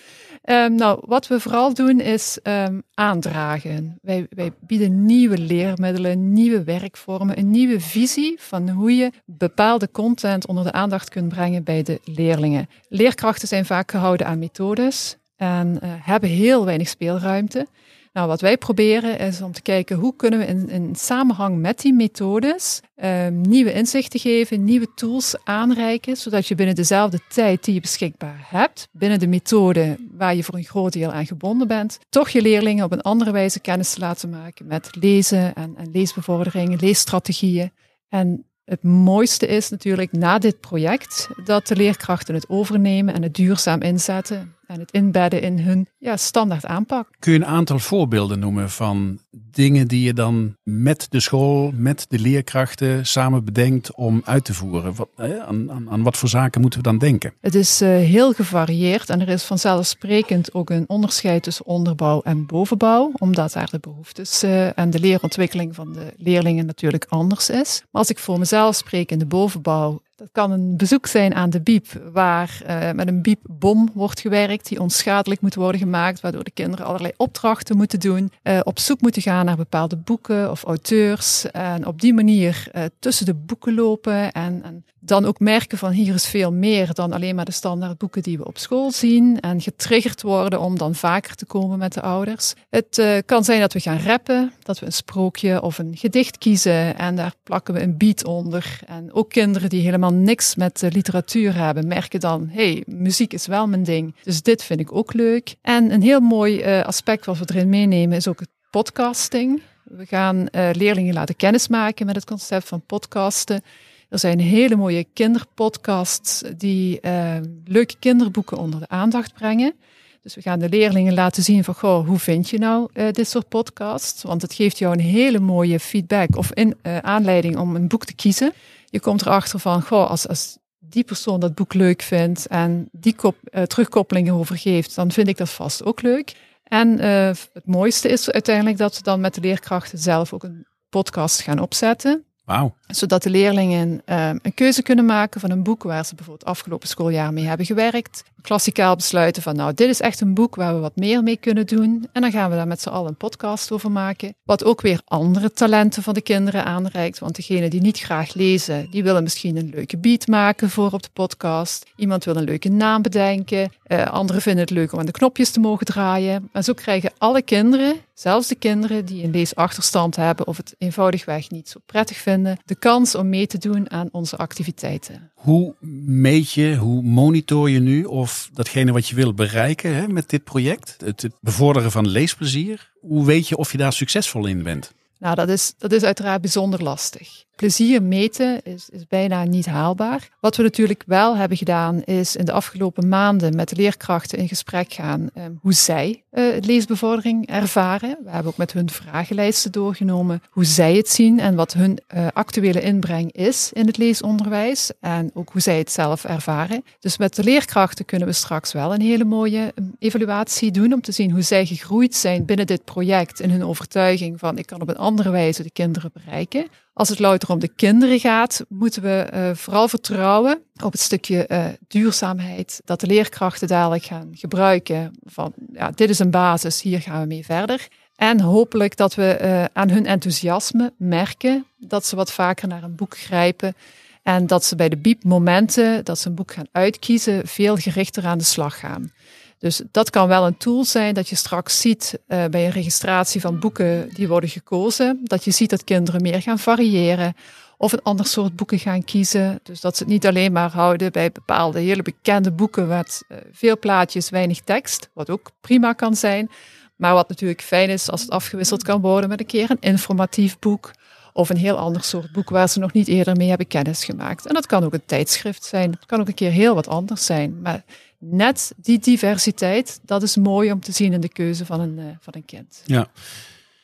Um, 0.51 0.75
nou, 0.75 1.03
wat 1.07 1.27
we 1.27 1.41
vooral 1.41 1.75
doen 1.75 2.01
is 2.01 2.39
um, 2.43 2.83
aandragen. 2.95 3.99
Wij, 4.03 4.27
wij 4.31 4.53
bieden 4.61 5.05
nieuwe 5.07 5.39
leermiddelen, 5.39 6.33
nieuwe 6.33 6.65
werkvormen, 6.65 7.39
een 7.39 7.51
nieuwe 7.51 7.81
visie 7.81 8.37
van 8.39 8.69
hoe 8.69 8.97
je 8.97 9.13
bepaalde 9.25 9.91
content 9.91 10.47
onder 10.47 10.65
de 10.65 10.73
aandacht 10.73 11.09
kunt 11.09 11.29
brengen 11.29 11.65
bij 11.65 11.83
de 11.83 12.01
leerlingen. 12.05 12.69
Leerkrachten 12.89 13.49
zijn 13.49 13.65
vaak 13.65 13.91
gehouden 13.91 14.27
aan 14.27 14.39
methodes 14.39 15.17
en 15.37 15.79
uh, 15.83 15.91
hebben 15.99 16.29
heel 16.29 16.65
weinig 16.65 16.89
speelruimte. 16.89 17.67
Nou, 18.15 18.29
wat 18.29 18.41
wij 18.41 18.59
proberen 18.59 19.19
is 19.19 19.43
om 19.43 19.53
te 19.53 19.63
kijken 19.63 19.97
hoe 19.97 20.17
kunnen 20.17 20.39
we 20.39 20.47
in, 20.47 20.95
samenhang 20.95 21.59
met 21.59 21.81
die 21.81 21.93
methodes 21.93 22.81
uh, 22.97 23.29
nieuwe 23.29 23.73
inzichten 23.73 24.21
geven, 24.21 24.65
nieuwe 24.65 24.89
tools 24.95 25.35
aanreiken, 25.45 26.17
zodat 26.17 26.47
je 26.47 26.55
binnen 26.55 26.75
dezelfde 26.75 27.19
tijd 27.29 27.65
die 27.65 27.75
je 27.75 27.81
beschikbaar 27.81 28.47
hebt, 28.47 28.89
binnen 28.93 29.19
de 29.19 29.27
methode 29.27 29.97
waar 30.11 30.35
je 30.35 30.45
voor 30.45 30.55
een 30.55 30.65
groot 30.65 30.93
deel 30.93 31.13
aan 31.13 31.27
gebonden 31.27 31.69
bent, 31.69 31.99
toch 32.09 32.29
je 32.29 32.43
leerlingen 32.43 32.85
op 32.85 32.93
een 32.93 33.01
andere 33.01 33.31
wijze 33.31 33.61
kennis 33.61 33.93
te 33.93 34.01
laten 34.01 34.31
maken 34.31 34.67
met 34.67 34.97
lezen 35.01 35.55
en, 35.55 35.75
en 35.77 35.91
leesbevordering, 35.93 36.81
leesstrategieën. 36.81 37.73
En 38.09 38.45
het 38.65 38.83
mooiste 38.83 39.47
is 39.47 39.71
natuurlijk 39.71 40.13
na 40.13 40.39
dit 40.39 40.61
project 40.61 41.29
dat 41.45 41.67
de 41.67 41.77
leerkrachten 41.77 42.35
het 42.35 42.49
overnemen 42.49 43.15
en 43.15 43.23
het 43.23 43.35
duurzaam 43.35 43.81
inzetten 43.81 44.55
en 44.67 44.81
het 44.81 44.91
inbedden 44.91 45.43
in 45.43 45.59
hun 45.59 45.89
ja, 45.99 46.17
standaard 46.17 46.67
aanpak. 46.67 47.09
Kun 47.19 47.33
je 47.33 47.39
een 47.39 47.47
aantal 47.47 47.79
voorbeelden 47.79 48.39
noemen 48.39 48.71
van 48.71 49.19
dingen 49.31 49.89
die 49.89 50.03
je 50.03 50.13
dan 50.13 50.57
met 50.63 51.07
de 51.11 51.21
school, 51.21 51.73
met 51.75 52.07
de 52.09 52.19
leerkrachten 52.19 53.07
samen 53.07 53.45
bedenkt 53.45 53.95
om 53.95 54.23
uit 54.25 54.45
te 54.45 54.55
voeren? 54.55 54.95
Wat, 54.95 55.09
aan, 55.17 55.71
aan, 55.71 55.91
aan, 55.91 56.03
wat 56.03 56.17
voor 56.17 56.29
zaken 56.29 56.61
moeten 56.61 56.79
we 56.79 56.89
dan 56.89 56.99
denken? 56.99 57.33
Het 57.41 57.55
is 57.55 57.83
uh, 57.83 57.89
heel 57.89 58.33
gevarieerd 58.33 59.11
en 59.11 59.21
er 59.21 59.29
is 59.29 59.43
vanzelfsprekend 59.43 60.55
ook 60.55 60.71
een 60.71 60.85
onderscheid 60.89 61.43
tussen 61.43 61.67
onderbouw 61.67 62.23
en 62.23 62.47
bovenbouw, 62.47 63.13
omdat 63.19 63.53
daar 63.53 63.71
de 63.71 63.79
behoeftes 63.79 64.45
uh, 64.45 64.79
en 64.79 64.91
de 64.91 65.01
leerontwikkeling 65.01 65.75
van 65.75 65.93
de 65.93 66.15
leerlingen 66.17 66.67
natuurlijk 66.67 67.07
anders 67.09 67.51
is. 67.51 67.81
Maar 67.91 68.01
als 68.01 68.11
ik 68.11 68.19
voor 68.19 68.39
mezelf 68.39 68.77
spreek 68.77 69.11
in 69.11 69.19
de 69.19 69.27
bovenbouw, 69.27 70.03
dat 70.17 70.29
kan 70.33 70.51
een 70.51 70.77
bezoek 70.77 71.07
zijn 71.07 71.35
aan 71.35 71.51
de 71.51 71.61
biep, 71.61 71.87
waar 72.13 72.63
uh, 72.69 72.91
met 72.91 73.09
een 73.09 73.23
biepbom 73.23 73.91
wordt 73.95 74.21
gewerkt, 74.21 74.69
die 74.69 74.81
onschadelijk 74.81 75.41
moet 75.41 75.55
worden 75.55 75.81
gemaakt, 75.81 76.21
waardoor 76.21 76.45
de 76.45 76.51
kinderen 76.51 76.87
allerlei 76.87 77.13
opdrachten 77.17 77.77
moeten 77.77 78.01
doen, 78.01 78.33
uh, 78.43 78.61
op 78.63 78.79
zoek 78.79 79.01
moeten 79.01 79.23
gaan 79.23 79.45
naar 79.45 79.57
bepaalde 79.57 79.97
boeken 79.97 80.51
of 80.51 80.63
auteurs, 80.63 81.51
en 81.51 81.87
op 81.87 82.01
die 82.01 82.15
manier 82.15 82.67
uh, 82.73 82.83
tussen 82.99 83.27
de 83.27 83.35
boeken 83.35 83.75
lopen 83.75 84.33
en, 84.33 84.63
en 84.63 84.85
dan 85.01 85.25
ook 85.25 85.41
merken 85.41 85.79
van 85.79 85.91
hier 85.91 86.15
is 86.15 86.27
veel 86.27 86.53
meer 86.53 86.95
dan 86.95 87.13
alleen 87.13 87.35
maar 87.35 87.45
de 87.45 87.53
standaard 87.53 87.99
boeken 87.99 88.23
die 88.23 88.39
we 88.39 88.47
op 88.47 88.59
school 88.59 88.91
zien. 88.91 89.41
En 89.41 89.61
getriggerd 89.61 90.23
worden 90.23 90.61
om 90.61 90.79
dan 90.79 90.95
vaker 90.95 91.35
te 91.35 91.47
komen 91.47 91.79
met 91.79 91.93
de 91.93 92.01
ouders. 92.01 92.55
Het 92.71 93.23
kan 93.27 93.45
zijn 93.45 93.61
dat 93.61 93.73
we 93.73 93.81
gaan 93.81 93.99
rappen, 93.99 94.53
dat 94.63 94.79
we 94.79 94.87
een 94.87 94.93
sprookje 94.93 95.63
of 95.63 95.79
een 95.79 95.97
gedicht 95.97 96.39
kiezen 96.39 96.99
en 96.99 97.17
daar 97.17 97.35
plakken 97.43 97.75
we 97.75 97.83
een 97.83 97.97
beat 97.97 98.25
onder. 98.25 98.81
En 98.87 99.13
ook 99.13 99.31
kinderen 99.31 99.69
die 99.69 99.83
helemaal 99.83 100.04
niks 100.13 100.55
met 100.55 100.83
literatuur 100.89 101.55
hebben, 101.55 101.87
merken 101.87 102.21
dan, 102.21 102.49
hey, 102.51 102.83
muziek 102.87 103.33
is 103.33 103.47
wel 103.47 103.67
mijn 103.67 103.83
ding. 103.83 104.15
Dus 104.23 104.43
dit 104.43 104.63
vind 104.63 104.81
ik 104.81 104.95
ook 104.95 105.13
leuk. 105.13 105.55
En 105.63 105.91
een 105.91 106.03
heel 106.03 106.21
mooi 106.21 106.65
uh, 106.65 106.85
aspect 106.85 107.27
wat 107.27 107.39
we 107.39 107.45
erin 107.49 107.69
meenemen 107.69 108.17
is 108.17 108.29
ook 108.29 108.41
het 108.41 108.49
podcasting. 108.71 109.63
We 109.85 110.07
gaan 110.07 110.47
leerlingen 110.73 111.15
laten 111.15 111.37
kennismaken 111.37 112.07
met 112.07 112.15
het 112.15 112.25
concept 112.25 112.69
van 112.69 112.83
podcasten. 112.87 113.63
Er 114.09 114.19
zijn 114.19 114.41
hele 114.41 114.77
mooie 114.77 115.07
kinderpodcasts 115.13 116.43
die 116.57 116.99
uh, 117.03 117.37
leuke 117.65 117.95
kinderboeken 117.99 118.57
onder 118.57 118.81
de 118.81 118.89
aandacht 118.89 119.35
brengen. 119.35 119.75
Dus 120.23 120.35
we 120.35 120.43
gaan 120.43 120.59
de 120.59 120.69
leerlingen 120.69 121.15
laten 121.15 121.43
zien 121.43 121.65
van, 121.65 121.75
goh, 121.75 122.07
hoe 122.07 122.19
vind 122.19 122.51
je 122.51 122.59
nou 122.59 122.89
dit 123.13 123.29
soort 123.29 123.49
podcasts? 123.49 124.23
Want 124.23 124.43
het 124.43 124.55
geeft 124.55 124.79
jou 124.79 124.93
een 124.93 125.01
hele 125.01 125.41
mooie 125.41 125.81
feedback 125.81 126.37
of 126.37 126.53
in, 126.53 126.77
aanleiding 126.83 127.57
om 127.59 127.77
een 127.77 127.89
boek 127.89 128.05
te 128.05 128.15
kiezen. 128.15 128.53
Je 128.95 129.01
komt 129.01 129.21
erachter 129.27 129.59
van, 129.59 129.83
goh, 129.83 130.11
als, 130.11 130.29
als 130.29 130.59
die 130.79 131.05
persoon 131.05 131.41
dat 131.41 131.55
boek 131.55 131.75
leuk 131.75 132.03
vindt 132.03 132.47
en 132.47 132.89
die 132.93 133.15
kop, 133.15 133.37
terugkoppelingen 133.67 134.35
over 134.35 134.59
geeft, 134.59 134.95
dan 134.95 135.13
vind 135.13 135.29
ik 135.29 135.37
dat 135.37 135.51
vast 135.51 135.85
ook 135.85 136.03
leuk. 136.03 136.37
En 136.65 136.99
het 136.99 137.51
mooiste 137.65 138.09
is 138.09 138.31
uiteindelijk 138.31 138.77
dat 138.77 138.97
we 138.97 139.03
dan 139.03 139.21
met 139.21 139.35
de 139.35 139.41
leerkrachten 139.41 139.99
zelf 139.99 140.33
ook 140.33 140.43
een 140.43 140.67
podcast 140.89 141.41
gaan 141.41 141.59
opzetten. 141.59 142.25
Wow. 142.45 142.73
Zodat 142.87 143.23
de 143.23 143.31
leerlingen 143.31 144.03
uh, 144.07 144.29
een 144.29 144.55
keuze 144.55 144.83
kunnen 144.83 145.05
maken 145.05 145.41
van 145.41 145.51
een 145.51 145.63
boek 145.63 145.83
waar 145.83 146.05
ze 146.05 146.15
bijvoorbeeld 146.15 146.49
afgelopen 146.49 146.89
schooljaar 146.89 147.33
mee 147.33 147.45
hebben 147.45 147.67
gewerkt. 147.67 148.23
Klassikaal 148.43 148.97
besluiten 148.97 149.43
van 149.43 149.57
nou, 149.57 149.75
dit 149.75 149.89
is 149.89 150.01
echt 150.01 150.21
een 150.21 150.35
boek 150.35 150.55
waar 150.55 150.75
we 150.75 150.81
wat 150.81 150.97
meer 150.97 151.23
mee 151.23 151.37
kunnen 151.37 151.67
doen. 151.67 152.09
En 152.13 152.21
dan 152.21 152.31
gaan 152.31 152.51
we 152.51 152.57
daar 152.57 152.67
met 152.67 152.81
z'n 152.81 152.89
allen 152.89 153.09
een 153.09 153.17
podcast 153.17 153.73
over 153.73 153.91
maken. 153.91 154.35
Wat 154.45 154.65
ook 154.65 154.81
weer 154.81 155.01
andere 155.05 155.53
talenten 155.53 156.03
van 156.03 156.15
de 156.15 156.21
kinderen 156.21 156.65
aanreikt. 156.65 157.19
Want 157.19 157.37
degenen 157.37 157.71
die 157.71 157.81
niet 157.81 157.99
graag 157.99 158.35
lezen, 158.35 158.91
die 158.91 159.03
willen 159.03 159.23
misschien 159.23 159.57
een 159.57 159.71
leuke 159.75 159.99
beat 159.99 160.27
maken 160.27 160.71
voor 160.71 160.93
op 160.93 161.03
de 161.03 161.09
podcast. 161.13 161.87
Iemand 161.97 162.25
wil 162.25 162.37
een 162.37 162.45
leuke 162.45 162.69
naam 162.69 163.03
bedenken. 163.03 163.73
Uh, 163.87 164.07
anderen 164.07 164.43
vinden 164.43 164.63
het 164.63 164.71
leuk 164.71 164.93
om 164.93 164.99
aan 164.99 165.07
de 165.07 165.13
knopjes 165.13 165.51
te 165.51 165.61
mogen 165.61 165.87
draaien. 165.87 166.49
En 166.53 166.65
zo 166.65 166.73
krijgen 166.73 167.13
alle 167.19 167.43
kinderen, 167.43 167.97
zelfs 168.15 168.49
de 168.49 168.55
kinderen 168.55 169.05
die 169.05 169.25
een 169.25 169.31
leesachterstand 169.31 170.17
hebben 170.17 170.47
of 170.47 170.57
het 170.57 170.75
eenvoudigweg 170.79 171.51
niet 171.51 171.69
zo 171.69 171.81
prettig 171.87 172.17
vinden, 172.17 172.59
de 172.75 172.81
kans 172.81 173.15
om 173.15 173.29
mee 173.29 173.47
te 173.47 173.59
doen 173.59 173.91
aan 173.91 174.09
onze 174.13 174.37
activiteiten. 174.37 175.31
Hoe 175.35 175.75
meet 176.05 176.53
je, 176.53 176.77
hoe 176.77 177.03
monitor 177.03 177.71
je 177.71 177.81
nu 177.81 178.05
of 178.05 178.51
datgene 178.53 178.93
wat 178.93 179.09
je 179.09 179.15
wil 179.15 179.35
bereiken 179.35 179.95
hè, 179.95 180.09
met 180.09 180.31
dit 180.31 180.45
project, 180.45 180.97
het, 181.05 181.23
het 181.23 181.33
bevorderen 181.41 181.91
van 181.91 182.09
leesplezier, 182.09 182.93
hoe 183.01 183.27
weet 183.27 183.49
je 183.49 183.57
of 183.57 183.73
je 183.73 183.79
daar 183.79 183.93
succesvol 183.93 184.47
in 184.47 184.63
bent? 184.63 184.93
Nou, 185.19 185.35
dat 185.35 185.49
is, 185.49 185.75
dat 185.79 185.93
is 185.93 186.03
uiteraard 186.03 186.41
bijzonder 186.41 186.83
lastig. 186.83 187.45
Plezier 187.57 188.03
meten 188.03 188.63
is, 188.63 188.89
is 188.91 189.07
bijna 189.09 189.45
niet 189.45 189.67
haalbaar. 189.67 190.29
Wat 190.41 190.57
we 190.57 190.63
natuurlijk 190.63 191.03
wel 191.07 191.37
hebben 191.37 191.57
gedaan, 191.57 192.03
is 192.03 192.37
in 192.37 192.45
de 192.45 192.53
afgelopen 192.53 193.09
maanden 193.09 193.57
met 193.57 193.69
de 193.69 193.77
leerkrachten 193.77 194.39
in 194.39 194.49
gesprek 194.49 194.93
gaan 194.93 195.31
um, 195.39 195.59
hoe 195.63 195.73
zij 195.73 196.23
uh, 196.33 196.45
leesbevordering 196.61 197.47
ervaren. 197.47 198.19
We 198.25 198.31
hebben 198.31 198.53
ook 198.53 198.59
met 198.59 198.73
hun 198.73 198.91
vragenlijsten 198.91 199.73
doorgenomen 199.73 200.43
hoe 200.51 200.65
zij 200.65 200.95
het 200.95 201.09
zien 201.09 201.41
en 201.41 201.55
wat 201.55 201.73
hun 201.73 201.99
uh, 202.15 202.27
actuele 202.33 202.81
inbreng 202.81 203.33
is 203.33 203.71
in 203.73 203.87
het 203.87 203.97
leesonderwijs 203.97 204.91
en 205.01 205.31
ook 205.35 205.53
hoe 205.53 205.61
zij 205.61 205.79
het 205.79 205.93
zelf 205.93 206.25
ervaren. 206.25 206.85
Dus 207.01 207.19
met 207.19 207.35
de 207.35 207.45
leerkrachten 207.45 208.05
kunnen 208.05 208.29
we 208.29 208.35
straks 208.35 208.73
wel 208.73 208.95
een 208.95 209.01
hele 209.01 209.25
mooie 209.25 209.73
um, 209.75 209.95
evaluatie 209.99 210.71
doen 210.71 210.93
om 210.93 211.01
te 211.01 211.13
zien 211.13 211.31
hoe 211.31 211.43
zij 211.43 211.67
gegroeid 211.67 212.15
zijn 212.15 212.45
binnen 212.45 212.67
dit 212.67 212.85
project 212.85 213.41
in 213.41 213.51
hun 213.51 213.65
overtuiging 213.65 214.39
van 214.39 214.59
ik 214.59 214.67
kan 214.67 214.81
op 214.81 214.89
een 214.89 214.97
andere 215.15 215.31
wijze 215.31 215.63
de 215.63 215.71
kinderen 215.71 216.11
bereiken. 216.13 216.67
Als 216.93 217.09
het 217.09 217.19
louter 217.19 217.51
om 217.51 217.59
de 217.59 217.69
kinderen 217.69 218.21
gaat, 218.21 218.65
moeten 218.69 219.03
we 219.03 219.31
uh, 219.35 219.51
vooral 219.55 219.89
vertrouwen 219.89 220.63
op 220.85 220.93
het 220.93 221.01
stukje 221.01 221.47
uh, 221.49 221.65
duurzaamheid. 221.89 222.81
Dat 222.85 223.01
de 223.01 223.07
leerkrachten 223.07 223.69
dadelijk 223.69 224.05
gaan 224.05 224.29
gebruiken 224.33 225.19
van, 225.25 225.53
ja, 225.73 225.91
dit 225.91 226.11
is 226.11 226.19
een 226.19 226.31
basis, 226.31 226.83
hier 226.83 227.01
gaan 227.01 227.21
we 227.21 227.27
mee 227.27 227.45
verder. 227.45 227.89
En 228.17 228.41
hopelijk 228.41 228.97
dat 228.97 229.15
we 229.15 229.39
uh, 229.41 229.65
aan 229.73 229.91
hun 229.91 230.07
enthousiasme 230.07 230.93
merken 230.97 231.67
dat 231.79 232.07
ze 232.07 232.17
wat 232.17 232.33
vaker 232.33 232.69
naar 232.69 232.83
een 232.83 232.97
boek 232.97 233.19
grijpen. 233.19 233.75
En 234.23 234.47
dat 234.47 234.65
ze 234.65 234.77
bij 234.77 234.89
de 234.89 234.97
biepmomenten 234.97 236.05
dat 236.05 236.19
ze 236.19 236.29
een 236.29 236.35
boek 236.35 236.53
gaan 236.53 236.69
uitkiezen, 236.73 237.47
veel 237.47 237.77
gerichter 237.77 238.27
aan 238.27 238.39
de 238.39 238.45
slag 238.45 238.79
gaan. 238.79 239.13
Dus 239.59 239.83
dat 239.91 240.11
kan 240.11 240.29
wel 240.29 240.47
een 240.47 240.57
tool 240.57 240.85
zijn 240.85 241.15
dat 241.15 241.29
je 241.29 241.37
straks 241.37 241.81
ziet 241.81 242.19
uh, 242.29 242.45
bij 242.45 242.65
een 242.65 242.71
registratie 242.71 243.41
van 243.41 243.59
boeken 243.59 244.11
die 244.15 244.29
worden 244.29 244.51
gekozen. 244.51 245.21
Dat 245.23 245.45
je 245.45 245.51
ziet 245.51 245.71
dat 245.71 245.85
kinderen 245.85 246.23
meer 246.23 246.43
gaan 246.43 246.59
variëren 246.59 247.35
of 247.77 247.93
een 247.93 248.03
ander 248.03 248.27
soort 248.27 248.57
boeken 248.57 248.79
gaan 248.79 249.05
kiezen. 249.05 249.61
Dus 249.63 249.81
dat 249.81 249.97
ze 249.97 250.03
het 250.03 250.13
niet 250.13 250.27
alleen 250.27 250.53
maar 250.53 250.71
houden 250.71 251.13
bij 251.13 251.33
bepaalde 251.33 251.81
hele 251.81 252.03
bekende 252.03 252.51
boeken 252.51 252.89
met 252.89 253.25
uh, 253.29 253.39
veel 253.53 253.79
plaatjes, 253.79 254.31
weinig 254.31 254.61
tekst. 254.61 255.09
Wat 255.13 255.31
ook 255.31 255.51
prima 255.61 255.93
kan 255.93 256.17
zijn. 256.17 256.51
Maar 256.97 257.15
wat 257.15 257.29
natuurlijk 257.29 257.63
fijn 257.63 257.91
is 257.91 258.11
als 258.11 258.21
het 258.21 258.31
afgewisseld 258.31 258.83
kan 258.83 259.01
worden 259.01 259.29
met 259.29 259.41
een 259.41 259.47
keer 259.47 259.71
een 259.71 259.81
informatief 259.81 260.59
boek. 260.59 260.91
Of 261.33 261.49
een 261.49 261.57
heel 261.57 261.77
ander 261.77 262.05
soort 262.05 262.33
boek 262.33 262.51
waar 262.51 262.69
ze 262.69 262.79
nog 262.79 262.93
niet 262.93 263.09
eerder 263.09 263.37
mee 263.37 263.49
hebben 263.49 263.67
kennis 263.67 264.05
gemaakt. 264.05 264.47
En 264.47 264.55
dat 264.55 264.67
kan 264.67 264.85
ook 264.85 264.93
een 264.93 265.07
tijdschrift 265.07 265.65
zijn. 265.65 265.91
Het 265.91 266.07
kan 266.07 266.21
ook 266.21 266.29
een 266.29 266.35
keer 266.35 266.51
heel 266.51 266.75
wat 266.75 266.89
anders 266.89 267.25
zijn. 267.25 267.61
Maar 267.63 267.85
net 268.31 268.73
die 268.77 268.99
diversiteit, 268.99 270.01
dat 270.03 270.23
is 270.23 270.37
mooi 270.37 270.73
om 270.73 270.81
te 270.81 270.93
zien 270.93 271.13
in 271.13 271.21
de 271.21 271.29
keuze 271.29 271.67
van 271.67 271.81
een, 271.81 271.99
uh, 271.99 272.05
van 272.21 272.33
een 272.37 272.45
kind. 272.45 272.83
Ja. 272.85 273.07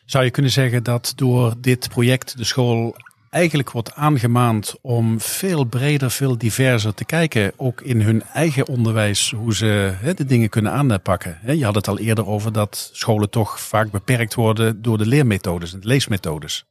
Zou 0.04 0.25
je 0.25 0.30
kunnen 0.30 0.52
zeggen 0.52 0.82
dat 0.82 1.12
door 1.16 1.54
dit 1.59 1.88
project 1.88 2.37
de 2.37 2.44
school 2.44 2.97
eigenlijk 3.30 3.70
wordt 3.70 3.94
aangemaand 3.94 4.75
om 4.80 5.20
veel 5.20 5.64
breder, 5.64 6.11
veel 6.11 6.38
diverser 6.38 6.94
te 6.94 7.04
kijken. 7.04 7.52
Ook 7.56 7.80
in 7.80 8.00
hun 8.00 8.23
eigen 8.23 8.68
onderwijs, 8.68 9.30
hoe 9.30 9.54
ze 9.54 9.94
de 10.16 10.25
dingen 10.25 10.49
kunnen 10.49 10.73
aanpakken. 10.73 11.38
Je 11.59 11.64
had 11.64 11.75
het 11.75 11.88
al 11.88 11.99
eerder 11.99 12.26
over 12.26 12.52
dat 12.52 12.90
scholen 12.92 13.30
toch 13.30 13.61
vaak 13.61 13.90
beperkt 13.90 14.35
worden 14.35 14.82
door 14.82 14.99
de 14.99 15.06
leermethodes 15.06 15.73
en 15.73 15.80
de 15.80 15.87
leesmethodes. 15.87 16.64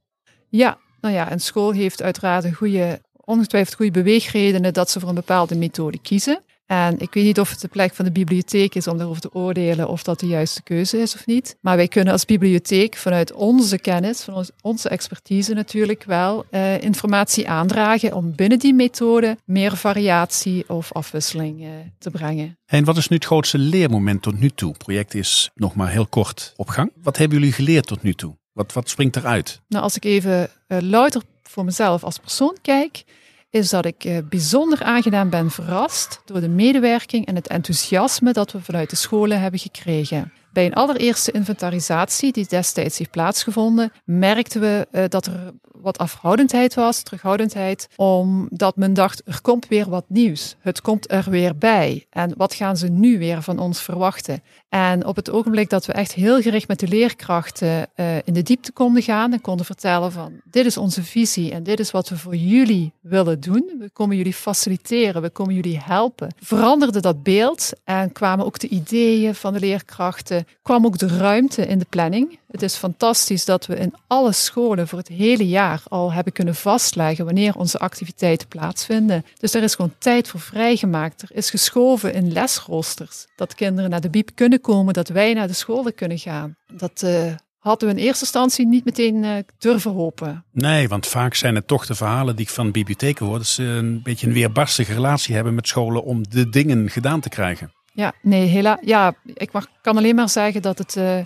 Ja, 0.49 0.77
nou 1.01 1.13
ja, 1.13 1.31
een 1.31 1.39
school 1.39 1.71
heeft 1.71 2.01
uiteraard 2.01 2.43
een 2.43 2.53
goede, 2.53 3.01
ongetwijfeld 3.13 3.75
goede 3.75 3.91
beweegredenen 3.91 4.73
dat 4.73 4.89
ze 4.89 4.99
voor 4.99 5.09
een 5.09 5.15
bepaalde 5.15 5.55
methode 5.55 5.99
kiezen. 6.01 6.43
En 6.71 6.99
ik 6.99 7.13
weet 7.13 7.23
niet 7.23 7.39
of 7.39 7.49
het 7.49 7.61
de 7.61 7.67
plek 7.67 7.93
van 7.93 8.05
de 8.05 8.11
bibliotheek 8.11 8.75
is 8.75 8.87
om 8.87 8.97
daarover 8.97 9.21
te 9.21 9.33
oordelen 9.33 9.87
of 9.87 10.03
dat 10.03 10.19
de 10.19 10.27
juiste 10.27 10.63
keuze 10.63 10.97
is 10.97 11.15
of 11.15 11.25
niet. 11.25 11.57
Maar 11.61 11.75
wij 11.75 11.87
kunnen 11.87 12.13
als 12.13 12.25
bibliotheek 12.25 12.95
vanuit 12.95 13.33
onze 13.33 13.79
kennis, 13.79 14.21
van 14.21 14.45
onze 14.61 14.89
expertise 14.89 15.53
natuurlijk 15.53 16.03
wel, 16.03 16.45
eh, 16.49 16.81
informatie 16.81 17.49
aandragen 17.49 18.13
om 18.13 18.35
binnen 18.35 18.59
die 18.59 18.73
methode 18.73 19.37
meer 19.45 19.77
variatie 19.77 20.63
of 20.67 20.91
afwisseling 20.91 21.63
eh, 21.63 21.69
te 21.97 22.09
brengen. 22.09 22.57
En 22.65 22.83
wat 22.83 22.97
is 22.97 23.07
nu 23.07 23.15
het 23.15 23.25
grootste 23.25 23.57
leermoment 23.57 24.21
tot 24.21 24.39
nu 24.39 24.49
toe? 24.49 24.69
Het 24.69 24.77
project 24.77 25.13
is 25.13 25.49
nog 25.55 25.75
maar 25.75 25.89
heel 25.89 26.07
kort 26.07 26.53
op 26.55 26.69
gang. 26.69 26.91
Wat 27.01 27.17
hebben 27.17 27.37
jullie 27.39 27.53
geleerd 27.53 27.87
tot 27.87 28.01
nu 28.01 28.13
toe? 28.13 28.37
Wat, 28.53 28.73
wat 28.73 28.89
springt 28.89 29.15
eruit? 29.15 29.61
Nou, 29.67 29.83
als 29.83 29.95
ik 29.95 30.05
even 30.05 30.49
uh, 30.67 30.77
louter 30.79 31.21
voor 31.43 31.65
mezelf 31.65 32.03
als 32.03 32.17
persoon 32.17 32.57
kijk, 32.61 33.03
is 33.49 33.69
dat 33.69 33.85
ik 33.85 34.03
eh, 34.03 34.17
bijzonder 34.29 34.83
aangedaan 34.83 35.29
ben 35.29 35.51
verrast 35.51 36.21
door 36.25 36.41
de 36.41 36.49
medewerking 36.49 37.25
en 37.25 37.35
het 37.35 37.47
enthousiasme 37.47 38.33
dat 38.33 38.51
we 38.51 38.61
vanuit 38.61 38.89
de 38.89 38.95
scholen 38.95 39.41
hebben 39.41 39.59
gekregen. 39.59 40.33
Bij 40.53 40.65
een 40.65 40.73
allereerste 40.73 41.31
inventarisatie 41.31 42.31
die 42.31 42.47
destijds 42.47 42.97
heeft 42.97 43.11
plaatsgevonden, 43.11 43.91
merkten 44.05 44.61
we 44.61 44.87
uh, 44.91 45.03
dat 45.07 45.25
er 45.25 45.53
wat 45.81 45.97
afhoudendheid 45.97 46.73
was, 46.73 47.01
terughoudendheid, 47.01 47.89
omdat 47.95 48.75
men 48.75 48.93
dacht, 48.93 49.21
er 49.25 49.41
komt 49.41 49.67
weer 49.67 49.89
wat 49.89 50.05
nieuws. 50.07 50.55
Het 50.59 50.81
komt 50.81 51.11
er 51.11 51.25
weer 51.29 51.57
bij. 51.57 52.05
En 52.09 52.33
wat 52.37 52.53
gaan 52.53 52.77
ze 52.77 52.87
nu 52.87 53.17
weer 53.17 53.41
van 53.41 53.59
ons 53.59 53.81
verwachten? 53.81 54.43
En 54.69 55.05
op 55.05 55.15
het 55.15 55.29
ogenblik 55.29 55.69
dat 55.69 55.85
we 55.85 55.93
echt 55.93 56.13
heel 56.13 56.41
gericht 56.41 56.67
met 56.67 56.79
de 56.79 56.87
leerkrachten 56.87 57.87
uh, 57.95 58.15
in 58.23 58.33
de 58.33 58.41
diepte 58.41 58.71
konden 58.71 59.01
gaan 59.03 59.33
en 59.33 59.41
konden 59.41 59.65
vertellen 59.65 60.11
van, 60.11 60.33
dit 60.43 60.65
is 60.65 60.77
onze 60.77 61.03
visie 61.03 61.51
en 61.51 61.63
dit 61.63 61.79
is 61.79 61.91
wat 61.91 62.09
we 62.09 62.17
voor 62.17 62.35
jullie 62.35 62.93
willen 63.01 63.39
doen. 63.39 63.75
We 63.79 63.89
komen 63.93 64.17
jullie 64.17 64.33
faciliteren, 64.33 65.21
we 65.21 65.29
komen 65.29 65.53
jullie 65.53 65.79
helpen. 65.79 66.33
Veranderde 66.39 66.99
dat 66.99 67.23
beeld 67.23 67.71
en 67.83 68.11
kwamen 68.11 68.45
ook 68.45 68.59
de 68.59 68.67
ideeën 68.67 69.35
van 69.35 69.53
de 69.53 69.59
leerkrachten, 69.59 70.47
kwam 70.61 70.85
ook 70.85 70.97
de 70.97 71.07
ruimte 71.07 71.65
in 71.65 71.79
de 71.79 71.87
planning. 71.89 72.39
Het 72.51 72.61
is 72.61 72.75
fantastisch 72.75 73.45
dat 73.45 73.65
we 73.65 73.75
in 73.75 73.93
alle 74.07 74.31
scholen 74.31 74.87
voor 74.87 74.99
het 74.99 75.07
hele 75.07 75.47
jaar 75.47 75.83
al 75.87 76.13
hebben 76.13 76.33
kunnen 76.33 76.55
vastleggen 76.55 77.25
wanneer 77.25 77.55
onze 77.55 77.79
activiteiten 77.79 78.47
plaatsvinden. 78.47 79.25
Dus 79.37 79.53
er 79.53 79.63
is 79.63 79.75
gewoon 79.75 79.93
tijd 79.97 80.27
voor 80.27 80.39
vrijgemaakt. 80.39 81.21
Er 81.21 81.29
is 81.31 81.49
geschoven 81.49 82.13
in 82.13 82.31
lesroosters. 82.31 83.25
Dat 83.35 83.55
kinderen 83.55 83.89
naar 83.89 84.01
de 84.01 84.09
biep 84.09 84.29
kunnen 84.35 84.58
komen, 84.61 84.93
dat 84.93 85.07
wij 85.07 85.33
naar 85.33 85.47
de 85.47 85.53
scholen 85.53 85.95
kunnen 85.95 86.17
gaan. 86.17 86.55
Dat 86.73 87.01
uh, 87.05 87.33
hadden 87.57 87.89
we 87.89 87.95
in 87.95 88.01
eerste 88.01 88.23
instantie 88.23 88.67
niet 88.67 88.85
meteen 88.85 89.23
uh, 89.23 89.37
durven 89.57 89.91
hopen. 89.91 90.45
Nee, 90.51 90.87
want 90.87 91.07
vaak 91.07 91.33
zijn 91.33 91.55
het 91.55 91.67
toch 91.67 91.85
de 91.85 91.95
verhalen 91.95 92.35
die 92.35 92.45
ik 92.45 92.51
van 92.51 92.71
bibliotheken 92.71 93.25
hoor. 93.25 93.37
Dat 93.37 93.47
ze 93.47 93.63
een 93.63 94.03
beetje 94.03 94.27
een 94.27 94.33
weerbarstige 94.33 94.93
relatie 94.93 95.35
hebben 95.35 95.55
met 95.55 95.67
scholen 95.67 96.03
om 96.03 96.29
de 96.29 96.49
dingen 96.49 96.89
gedaan 96.89 97.19
te 97.19 97.29
krijgen. 97.29 97.71
Ja, 97.93 98.13
nee, 98.21 98.45
helaas. 98.45 98.77
Ja, 98.81 99.13
ik 99.23 99.51
mag, 99.51 99.67
kan 99.81 99.97
alleen 99.97 100.15
maar 100.15 100.29
zeggen 100.29 100.61
dat 100.61 100.77
het 100.77 100.95
uh, 100.95 101.17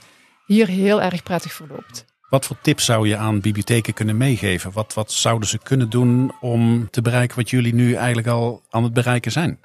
hier 0.45 0.67
heel 0.67 1.01
erg 1.01 1.23
prettig 1.23 1.53
verloopt. 1.53 2.05
Wat 2.29 2.45
voor 2.45 2.57
tips 2.61 2.85
zou 2.85 3.07
je 3.07 3.17
aan 3.17 3.41
bibliotheken 3.41 3.93
kunnen 3.93 4.17
meegeven? 4.17 4.71
Wat, 4.71 4.93
wat 4.93 5.11
zouden 5.11 5.49
ze 5.49 5.57
kunnen 5.63 5.89
doen 5.89 6.31
om 6.41 6.89
te 6.89 7.01
bereiken 7.01 7.35
wat 7.35 7.49
jullie 7.49 7.73
nu 7.73 7.93
eigenlijk 7.93 8.27
al 8.27 8.61
aan 8.69 8.83
het 8.83 8.93
bereiken 8.93 9.31
zijn? 9.31 9.59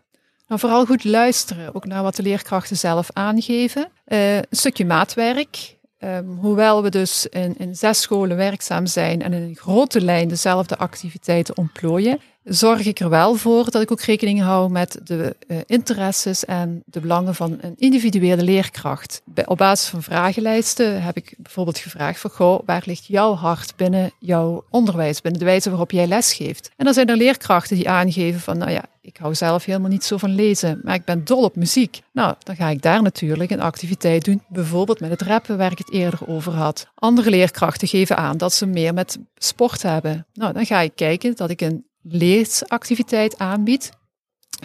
Nou, 0.48 0.60
vooral 0.60 0.86
goed 0.86 1.04
luisteren, 1.04 1.74
ook 1.74 1.84
naar 1.84 2.02
wat 2.02 2.16
de 2.16 2.22
leerkrachten 2.22 2.76
zelf 2.76 3.08
aangeven. 3.12 3.88
Uh, 4.06 4.36
een 4.36 4.44
stukje 4.50 4.84
maatwerk. 4.84 5.76
Um, 6.04 6.38
hoewel 6.40 6.82
we 6.82 6.90
dus 6.90 7.26
in, 7.26 7.54
in 7.58 7.76
zes 7.76 8.00
scholen 8.00 8.36
werkzaam 8.36 8.86
zijn 8.86 9.22
en 9.22 9.32
in 9.32 9.42
een 9.42 9.56
grote 9.56 10.00
lijn 10.00 10.28
dezelfde 10.28 10.76
activiteiten 10.76 11.56
ontplooien, 11.56 12.20
zorg 12.48 12.86
ik 12.86 13.00
er 13.00 13.08
wel 13.08 13.34
voor 13.34 13.70
dat 13.70 13.82
ik 13.82 13.92
ook 13.92 14.00
rekening 14.00 14.40
hou 14.40 14.70
met 14.70 15.00
de 15.04 15.36
uh, 15.46 15.56
interesses 15.66 16.44
en 16.44 16.82
de 16.86 17.00
belangen 17.00 17.34
van 17.34 17.58
een 17.60 17.74
individuele 17.76 18.42
leerkracht. 18.42 19.22
Bij, 19.24 19.46
op 19.46 19.58
basis 19.58 19.88
van 19.88 20.02
vragenlijsten 20.02 21.02
heb 21.02 21.16
ik 21.16 21.34
bijvoorbeeld 21.38 21.78
gevraagd 21.78 22.20
van, 22.20 22.30
goh, 22.30 22.60
waar 22.66 22.82
ligt 22.84 23.06
jouw 23.06 23.34
hart 23.34 23.76
binnen 23.76 24.10
jouw 24.18 24.64
onderwijs, 24.70 25.20
binnen 25.20 25.40
de 25.40 25.46
wijze 25.46 25.68
waarop 25.68 25.90
jij 25.90 26.06
lesgeeft? 26.06 26.70
En 26.76 26.84
dan 26.84 26.94
zijn 26.94 27.08
er 27.08 27.16
leerkrachten 27.16 27.76
die 27.76 27.88
aangeven 27.88 28.40
van, 28.40 28.58
nou 28.58 28.70
ja, 28.70 28.84
ik 29.00 29.16
hou 29.16 29.34
zelf 29.34 29.64
helemaal 29.64 29.90
niet 29.90 30.04
zo 30.04 30.16
van 30.16 30.34
lezen, 30.34 30.80
maar 30.82 30.94
ik 30.94 31.04
ben 31.04 31.24
dol 31.24 31.42
op 31.42 31.56
muziek. 31.56 32.00
Nou, 32.12 32.34
dan 32.42 32.56
ga 32.56 32.68
ik 32.68 32.82
daar 32.82 33.02
natuurlijk 33.02 33.50
een 33.50 33.60
activiteit 33.60 34.24
doen, 34.24 34.42
bijvoorbeeld 34.48 35.00
met 35.00 35.10
het 35.10 35.22
rappen 35.22 35.58
waar 35.58 35.72
ik 35.72 35.78
het 35.78 35.92
eerder 35.92 36.20
over 36.26 36.52
had. 36.52 36.86
Andere 36.94 37.30
leerkrachten 37.30 37.88
geven 37.88 38.16
aan 38.16 38.36
dat 38.36 38.52
ze 38.52 38.66
meer 38.66 38.94
met 38.94 39.18
sport 39.36 39.82
hebben. 39.82 40.26
Nou, 40.32 40.52
dan 40.52 40.66
ga 40.66 40.80
ik 40.80 40.92
kijken 40.94 41.36
dat 41.36 41.50
ik 41.50 41.60
een 41.60 41.84
leesactiviteit 42.10 43.38
aanbied. 43.38 43.90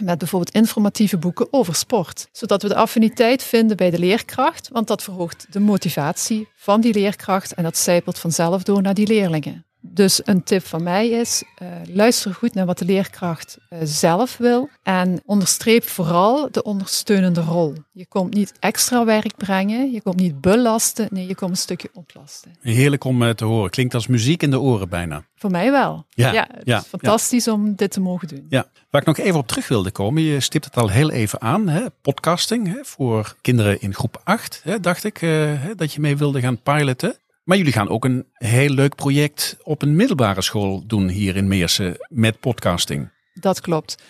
Met 0.02 0.18
bijvoorbeeld 0.18 0.54
informatieve 0.54 1.18
boeken 1.18 1.46
over 1.50 1.74
sport. 1.74 2.28
Zodat 2.32 2.62
we 2.62 2.68
de 2.68 2.74
affiniteit 2.74 3.42
vinden 3.42 3.76
bij 3.76 3.90
de 3.90 3.98
leerkracht, 3.98 4.68
want 4.68 4.86
dat 4.86 5.02
verhoogt 5.02 5.46
de 5.50 5.60
motivatie 5.60 6.48
van 6.56 6.80
die 6.80 6.92
leerkracht 6.92 7.54
en 7.54 7.62
dat 7.62 7.76
zijpelt 7.76 8.18
vanzelf 8.18 8.62
door 8.62 8.82
naar 8.82 8.94
die 8.94 9.06
leerlingen. 9.06 9.66
Dus 9.94 10.20
een 10.24 10.42
tip 10.42 10.66
van 10.66 10.82
mij 10.82 11.08
is: 11.08 11.42
uh, 11.62 11.68
luister 11.94 12.34
goed 12.34 12.54
naar 12.54 12.66
wat 12.66 12.78
de 12.78 12.84
leerkracht 12.84 13.58
uh, 13.70 13.78
zelf 13.82 14.36
wil 14.36 14.68
en 14.82 15.22
onderstreep 15.24 15.84
vooral 15.84 16.48
de 16.50 16.62
ondersteunende 16.62 17.40
rol. 17.40 17.74
Je 17.92 18.06
komt 18.06 18.34
niet 18.34 18.52
extra 18.60 19.04
werk 19.04 19.36
brengen, 19.36 19.90
je 19.90 20.02
komt 20.02 20.16
niet 20.16 20.40
belasten, 20.40 21.08
nee, 21.10 21.26
je 21.26 21.34
komt 21.34 21.50
een 21.50 21.56
stukje 21.56 21.88
ontlasten. 21.92 22.52
Heerlijk 22.60 23.04
om 23.04 23.22
uh, 23.22 23.30
te 23.30 23.44
horen. 23.44 23.70
Klinkt 23.70 23.94
als 23.94 24.06
muziek 24.06 24.42
in 24.42 24.50
de 24.50 24.60
oren 24.60 24.88
bijna. 24.88 25.24
Voor 25.34 25.50
mij 25.50 25.70
wel. 25.70 26.06
Ja, 26.08 26.32
ja 26.32 26.48
het 26.50 26.66
ja, 26.66 26.78
is 26.78 26.86
fantastisch 26.86 27.44
ja. 27.44 27.52
om 27.52 27.74
dit 27.74 27.90
te 27.90 28.00
mogen 28.00 28.28
doen. 28.28 28.46
Ja, 28.48 28.66
waar 28.90 29.00
ik 29.00 29.06
nog 29.06 29.18
even 29.18 29.38
op 29.38 29.46
terug 29.46 29.68
wilde 29.68 29.90
komen, 29.90 30.22
je 30.22 30.40
stipt 30.40 30.64
het 30.64 30.76
al 30.76 30.88
heel 30.88 31.10
even 31.10 31.40
aan, 31.40 31.68
hè? 31.68 31.90
podcasting 32.02 32.66
hè? 32.66 32.78
voor 32.82 33.36
kinderen 33.40 33.80
in 33.80 33.94
groep 33.94 34.20
8, 34.24 34.60
hè? 34.64 34.80
dacht 34.80 35.04
ik, 35.04 35.16
hè? 35.16 35.74
dat 35.74 35.92
je 35.92 36.00
mee 36.00 36.16
wilde 36.16 36.40
gaan 36.40 36.62
piloten. 36.62 37.16
Maar 37.44 37.56
jullie 37.56 37.72
gaan 37.72 37.88
ook 37.88 38.04
een 38.04 38.26
heel 38.32 38.70
leuk 38.70 38.94
project 38.94 39.56
op 39.62 39.82
een 39.82 39.96
middelbare 39.96 40.42
school 40.42 40.82
doen 40.86 41.08
hier 41.08 41.36
in 41.36 41.48
Meersen 41.48 41.96
met 42.08 42.40
podcasting. 42.40 43.08
Dat 43.34 43.60
klopt. 43.60 44.02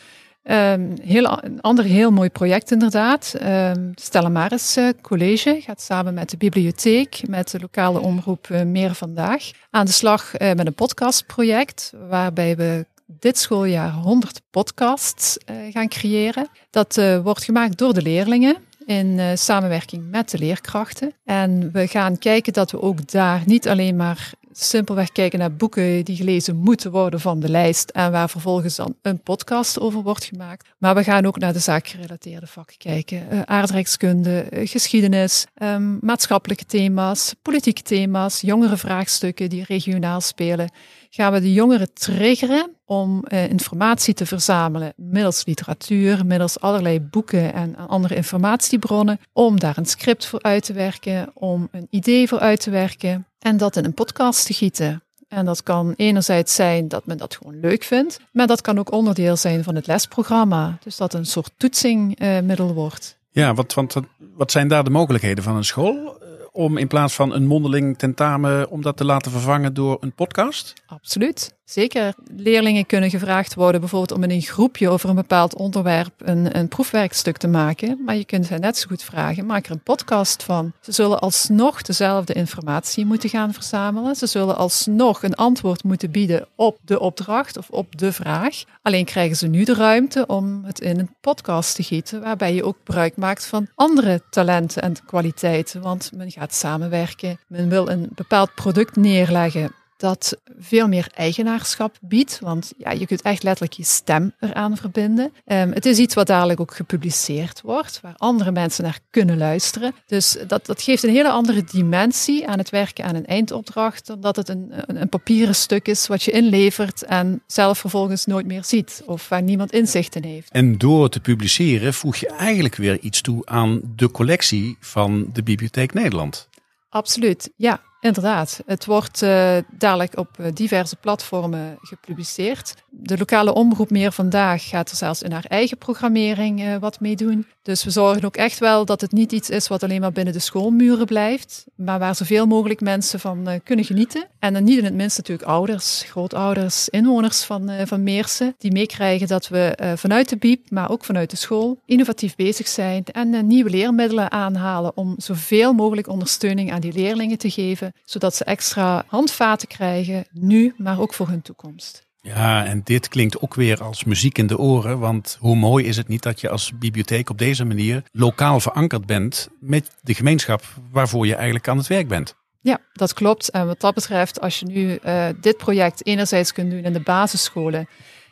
Um, 0.45 0.93
heel, 1.03 1.45
een 1.45 1.61
ander 1.61 1.85
heel 1.85 2.11
mooi 2.11 2.29
project 2.29 2.71
inderdaad. 2.71 3.35
Um, 3.43 3.93
Stella 3.95 4.29
Maris 4.29 4.77
uh, 4.77 4.89
College 5.01 5.61
gaat 5.61 5.81
samen 5.81 6.15
met 6.15 6.31
de 6.31 6.37
bibliotheek, 6.37 7.29
met 7.29 7.51
de 7.51 7.61
lokale 7.61 8.01
omroep 8.01 8.49
uh, 8.49 8.63
Meer 8.63 8.95
Vandaag, 8.95 9.51
aan 9.71 9.87
de 9.87 9.93
slag 9.93 10.39
uh, 10.39 10.53
met 10.53 10.67
een 10.67 10.75
podcastproject 10.75 11.93
waarbij 12.09 12.57
we 12.57 12.87
dit 13.07 13.39
schooljaar 13.39 13.93
100 13.93 14.41
podcasts 14.51 15.39
gaan 15.71 15.89
creëren. 15.89 16.49
Dat 16.71 17.01
wordt 17.23 17.45
gemaakt 17.45 17.79
door 17.79 17.95
de 17.95 18.03
leerlingen 18.03 18.57
in 18.87 19.07
uh, 19.07 19.27
samenwerking 19.35 20.11
met 20.11 20.31
de 20.31 20.39
leerkrachten. 20.39 21.13
En 21.25 21.73
we 21.73 21.87
gaan 21.87 22.19
kijken 22.19 22.53
dat 22.53 22.71
we 22.71 22.81
ook 22.81 23.11
daar 23.11 23.43
niet 23.47 23.69
alleen 23.69 23.97
maar 23.97 24.33
simpelweg 24.57 25.13
kijken 25.13 25.39
naar 25.39 25.55
boeken 25.55 26.05
die 26.05 26.17
gelezen 26.17 26.57
moeten 26.57 26.91
worden 26.91 27.21
van 27.21 27.41
de 27.41 27.49
lijst 27.49 27.91
en 27.91 28.13
waar 28.13 28.31
vervolgens 28.31 28.77
dan 28.77 28.97
een 29.03 29.21
podcast 29.21 29.81
over 29.81 30.03
wordt 30.03 30.25
gemaakt. 30.25 30.69
Maar 30.79 30.95
we 30.95 31.05
gaan 31.05 31.27
ook 31.27 31.39
naar 31.39 31.53
de 31.53 31.59
zaakgerelateerde 31.59 32.47
vakken 32.47 32.77
kijken. 32.77 33.27
Uh, 33.33 33.41
aardrijkskunde, 33.43 34.47
uh, 34.51 34.69
geschiedenis, 34.69 35.47
um, 35.63 35.99
maatschappelijke 36.01 36.65
thema's, 36.65 37.35
politieke 37.43 37.83
thema's, 37.83 38.41
jongere 38.41 38.77
vraagstukken 38.77 39.51
die 39.51 39.65
regionaal 39.67 40.21
spelen. 40.21 40.71
Gaan 41.11 41.33
we 41.33 41.41
de 41.41 41.53
jongeren 41.53 41.93
triggeren 41.93 42.71
om 42.85 43.25
uh, 43.29 43.49
informatie 43.49 44.15
te 44.15 44.27
verzamelen 44.27 44.93
middels 44.97 45.45
literatuur, 45.45 46.27
middels 46.27 46.61
allerlei 46.61 47.01
boeken 47.01 47.53
en 47.53 47.77
andere 47.77 48.15
informatiebronnen, 48.15 49.21
om 49.33 49.61
daar 49.61 49.79
een 49.79 49.87
script 49.87 50.27
voor 50.27 50.43
uit 50.43 50.65
te 50.65 50.73
werken, 50.73 51.31
om 51.35 51.69
een 51.71 51.87
idee 51.91 52.29
voor 52.29 52.39
uit 52.39 52.61
te 52.61 52.71
werken 52.71 53.27
en 53.45 53.57
dat 53.57 53.77
in 53.77 53.85
een 53.85 53.95
podcast 53.95 54.47
te 54.47 54.53
gieten. 54.53 55.03
En 55.29 55.45
dat 55.45 55.63
kan 55.63 55.93
enerzijds 55.97 56.55
zijn 56.55 56.89
dat 56.89 57.07
men 57.07 57.17
dat 57.17 57.37
gewoon 57.37 57.61
leuk 57.61 57.83
vindt, 57.83 58.21
maar 58.33 58.47
dat 58.47 58.61
kan 58.61 58.79
ook 58.79 58.93
onderdeel 58.93 59.37
zijn 59.37 59.65
van 59.65 59.75
het 59.75 59.87
lesprogramma. 59.87 60.79
Dus 60.83 60.97
dat 60.97 61.15
een 61.15 61.27
soort 61.27 61.51
toetsingmiddel 61.57 62.75
wordt. 62.75 63.19
Ja, 63.31 63.55
wat, 63.55 63.75
want, 63.75 63.95
wat 64.35 64.51
zijn 64.51 64.69
daar 64.69 64.85
de 64.85 64.91
mogelijkheden 64.91 65.45
van 65.45 65.57
een 65.57 65.65
school? 65.65 66.23
Om 66.55 66.77
in 66.77 66.87
plaats 66.87 67.15
van 67.15 67.35
een 67.35 67.47
mondeling 67.47 67.99
tentamen, 67.99 68.71
om 68.71 68.83
dat 68.83 68.97
te 68.97 69.05
laten 69.05 69.31
vervangen 69.31 69.75
door 69.75 69.97
een 70.01 70.13
podcast? 70.13 70.73
Absoluut. 70.87 71.55
Zeker, 71.65 72.15
leerlingen 72.37 72.87
kunnen 72.87 73.11
gevraagd 73.11 73.55
worden 73.55 73.81
bijvoorbeeld 73.81 74.13
om 74.13 74.23
in 74.23 74.31
een 74.31 74.43
groepje 74.43 74.89
over 74.89 75.09
een 75.09 75.15
bepaald 75.15 75.57
onderwerp 75.57 76.13
een, 76.19 76.59
een 76.59 76.69
proefwerkstuk 76.69 77.37
te 77.37 77.49
maken. 77.49 77.99
Maar 78.05 78.17
je 78.17 78.25
kunt 78.25 78.49
hen 78.49 78.61
net 78.61 78.77
zo 78.77 78.89
goed 78.89 79.03
vragen, 79.03 79.47
maak 79.47 79.67
er 79.67 79.73
een 79.73 79.83
podcast 79.83 80.43
van. 80.43 80.73
Ze 80.81 80.93
zullen 80.93 81.21
alsnog 81.21 81.83
dezelfde 81.83 82.33
informatie 82.33 83.07
moeten 83.07 83.29
gaan 83.29 83.53
verzamelen. 83.53 84.17
Ze 84.17 84.27
zullen 84.27 84.57
alsnog 84.57 85.23
een 85.23 85.35
antwoord 85.35 85.85
moeten 85.85 86.11
bieden 86.11 86.47
op 86.55 86.79
de 86.85 87.01
opdracht 87.01 87.57
of 87.57 87.71
op 87.71 87.99
de 87.99 88.13
vraag. 88.13 88.63
Alleen 88.83 89.05
krijgen 89.05 89.37
ze 89.37 89.47
nu 89.47 89.65
de 89.65 89.75
ruimte 89.75 90.27
om 90.27 90.65
het 90.65 90.81
in 90.81 90.99
een 90.99 91.15
podcast 91.21 91.75
te 91.75 91.83
gieten, 91.83 92.21
waarbij 92.21 92.55
je 92.55 92.65
ook 92.65 92.77
gebruik 92.85 93.17
maakt 93.17 93.47
van 93.47 93.69
andere 93.75 94.23
talenten 94.31 94.83
en 94.83 94.95
kwaliteiten. 95.07 95.81
Want 95.81 96.11
men 96.15 96.31
samenwerken, 96.53 97.39
men 97.47 97.69
wil 97.69 97.89
een 97.89 98.11
bepaald 98.15 98.55
product 98.55 98.97
neerleggen 98.97 99.73
dat 99.97 100.37
veel 100.59 100.89
meer 100.89 101.07
eigenaarschap 101.15 101.97
biedt. 102.01 102.39
Want 102.41 102.73
ja, 102.79 102.91
je 102.91 103.07
kunt 103.07 103.23
echt 103.23 103.43
letterlijk 103.43 103.73
je 103.73 103.85
stem 103.85 104.33
eraan 104.41 104.77
verbinden. 104.77 105.33
Um, 105.47 105.73
het 105.73 105.87
is 105.87 105.99
iets 105.99 106.15
wat 106.15 106.27
dadelijk 106.27 106.61
ook 106.61 106.75
gepubliceerd 106.75 107.61
wordt, 107.61 108.01
waar 108.01 108.15
andere 108.17 108.53
mensen 108.53 108.85
naar 108.85 108.99
kunnen 109.11 109.39
luisteren. 109.39 109.95
Dus 110.07 110.37
dat, 110.47 110.67
dat 110.67 110.83
geeft 110.83 111.03
een 111.03 111.11
hele 111.11 111.31
andere 111.31 111.65
dimensie 111.65 112.49
aan 112.49 112.59
het 112.59 112.71
werken 112.71 113.05
aan 113.05 113.15
een 113.15 113.27
eindopdracht, 113.27 114.07
dan 114.07 114.21
dat 114.21 114.37
het 114.37 114.49
een, 114.49 114.73
een, 114.87 115.01
een 115.01 115.09
papieren 115.09 115.55
stuk 115.55 115.89
is 115.89 116.07
wat 116.07 116.23
je 116.23 116.31
inlevert 116.31 117.05
en 117.05 117.43
zelf 117.47 117.79
vervolgens 117.79 118.27
nooit 118.27 118.47
meer 118.47 118.65
ziet 118.65 119.03
of 119.07 119.29
waar 119.29 119.43
niemand 119.43 119.73
inzicht 119.73 120.15
in 120.15 120.25
heeft. 120.25 120.51
En 120.51 120.79
door 120.79 121.09
te 121.09 121.21
publiceren 121.21 121.95
voeg 121.95 122.17
je 122.17 122.29
eigenlijk 122.29 122.75
weer 122.77 122.99
iets 122.99 123.21
toe 123.21 123.47
aan 123.47 123.81
de 123.97 124.11
collectie 124.11 124.77
van 124.81 125.31
de 125.33 125.43
Bibliotheek 125.43 125.93
Nederland. 125.95 126.49
Absoluut, 126.89 127.51
ja. 127.57 127.81
Inderdaad, 128.05 128.63
het 128.67 128.87
wordt 128.87 129.23
uh, 129.23 129.57
dadelijk 129.71 130.19
op 130.19 130.29
eh, 130.39 130.47
diverse 130.55 130.97
platformen 130.97 131.79
gepubliceerd. 131.81 132.75
De 132.91 133.19
lokale 133.19 133.55
omroep 133.55 133.91
Meer 133.91 134.13
Vandaag 134.13 134.69
gaat 134.69 134.91
er 134.91 134.97
zelfs 134.97 135.23
in 135.23 135.33
haar 135.33 135.45
eigen 135.45 135.79
programmering 135.79 136.61
uh, 136.61 136.77
wat 136.77 137.01
mee 137.01 137.17
doen. 137.17 137.47
Dus 137.65 137.85
we 137.85 137.91
zorgen 137.91 138.25
ook 138.25 138.37
echt 138.37 138.59
wel 138.59 138.85
dat 138.85 139.01
het 139.01 139.13
niet 139.13 139.33
iets 139.33 139.51
is 139.51 139.69
wat 139.69 139.83
alleen 139.83 140.01
maar 140.01 140.13
binnen 140.13 140.33
de 140.33 140.39
schoolmuren 140.39 141.07
blijft, 141.07 141.65
maar 141.75 141.99
waar 141.99 142.15
zoveel 142.15 142.47
mogelijk 142.47 142.81
mensen 142.81 143.21
van 143.21 143.61
kunnen 143.65 143.85
genieten. 143.85 144.27
En 144.39 144.53
dan 144.53 144.65
niet 144.65 144.79
in 144.79 144.85
het 144.85 144.95
minst 144.95 145.17
natuurlijk 145.17 145.49
ouders, 145.49 146.03
grootouders, 146.07 146.89
inwoners 146.89 147.43
van, 147.45 147.71
van 147.85 148.03
Meersen, 148.03 148.55
die 148.59 148.73
meekrijgen 148.73 149.27
dat 149.27 149.49
we 149.49 149.95
vanuit 149.97 150.29
de 150.29 150.37
BIEB, 150.37 150.71
maar 150.71 150.91
ook 150.91 151.05
vanuit 151.05 151.31
de 151.31 151.37
school, 151.37 151.81
innovatief 151.87 152.37
bezig 152.37 152.69
zijn 152.69 153.05
en 153.05 153.47
nieuwe 153.47 153.71
leermiddelen 153.71 154.31
aanhalen 154.31 154.97
om 154.97 155.15
zoveel 155.17 155.73
mogelijk 155.73 156.09
ondersteuning 156.09 156.73
aan 156.73 156.81
die 156.81 156.93
leerlingen 156.93 157.39
te 157.39 157.51
geven 157.51 157.93
zodat 158.05 158.35
ze 158.35 158.45
extra 158.45 159.05
handvaten 159.07 159.69
krijgen, 159.69 160.25
nu, 160.33 160.75
maar 160.77 161.01
ook 161.01 161.15
voor 161.15 161.29
hun 161.29 161.43
toekomst. 161.43 162.03
Ja, 162.27 162.65
en 162.65 162.81
dit 162.85 163.09
klinkt 163.09 163.41
ook 163.41 163.55
weer 163.55 163.83
als 163.83 164.05
muziek 164.05 164.39
in 164.39 164.47
de 164.47 164.59
oren. 164.59 164.99
Want 164.99 165.37
hoe 165.41 165.57
mooi 165.57 165.85
is 165.85 165.97
het 165.97 166.09
niet 166.09 166.23
dat 166.23 166.41
je 166.41 166.49
als 166.49 166.79
bibliotheek 166.79 167.31
op 167.31 167.39
deze 167.39 167.65
manier 167.65 168.03
lokaal 168.13 168.61
verankerd 168.61 169.07
bent 169.07 169.49
met 169.61 169.91
de 170.03 170.15
gemeenschap 170.15 170.63
waarvoor 170.91 171.27
je 171.27 171.35
eigenlijk 171.35 171.69
aan 171.69 171.77
het 171.77 171.87
werk 171.87 172.09
bent. 172.09 172.35
Ja, 172.61 172.81
dat 172.93 173.13
klopt. 173.15 173.51
En 173.51 173.67
wat 173.67 173.81
dat 173.81 173.95
betreft, 173.95 174.41
als 174.41 174.59
je 174.59 174.67
nu 174.67 174.99
uh, 175.05 175.29
dit 175.41 175.57
project 175.57 176.07
enerzijds 176.07 176.53
kunt 176.53 176.71
doen 176.71 176.85
in 176.85 176.93
de 176.93 177.01
basisscholen 177.01 177.89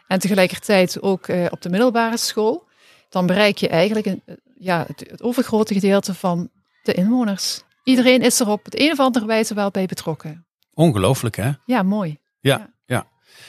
en 0.07 0.19
tegelijkertijd 0.19 1.03
ook 1.03 1.29
uh, 1.29 1.47
op 1.51 1.63
de 1.63 1.71
middelbare 1.71 2.17
school, 2.17 2.69
dan 3.09 3.27
bereik 3.27 3.59
je 3.59 3.69
eigenlijk 3.69 4.07
een, 4.07 4.23
ja, 4.59 4.85
het, 4.87 5.05
het 5.11 5.23
overgrote 5.23 5.75
gedeelte 5.75 6.15
van 6.15 6.51
de 6.83 6.93
inwoners. 6.95 7.63
Iedereen 7.85 8.23
is 8.23 8.41
er 8.41 8.49
op 8.49 8.65
het 8.65 8.81
een 8.81 8.93
of 8.93 8.99
andere 8.99 9.27
wijze 9.27 9.55
wel 9.55 9.71
bij 9.71 9.87
betrokken. 9.87 10.47
Ongelooflijk, 10.75 11.37
hè? 11.37 11.51
Ja, 11.65 11.83
mooi. 11.83 12.19
Ja, 12.41 12.59
ja. 12.59 12.72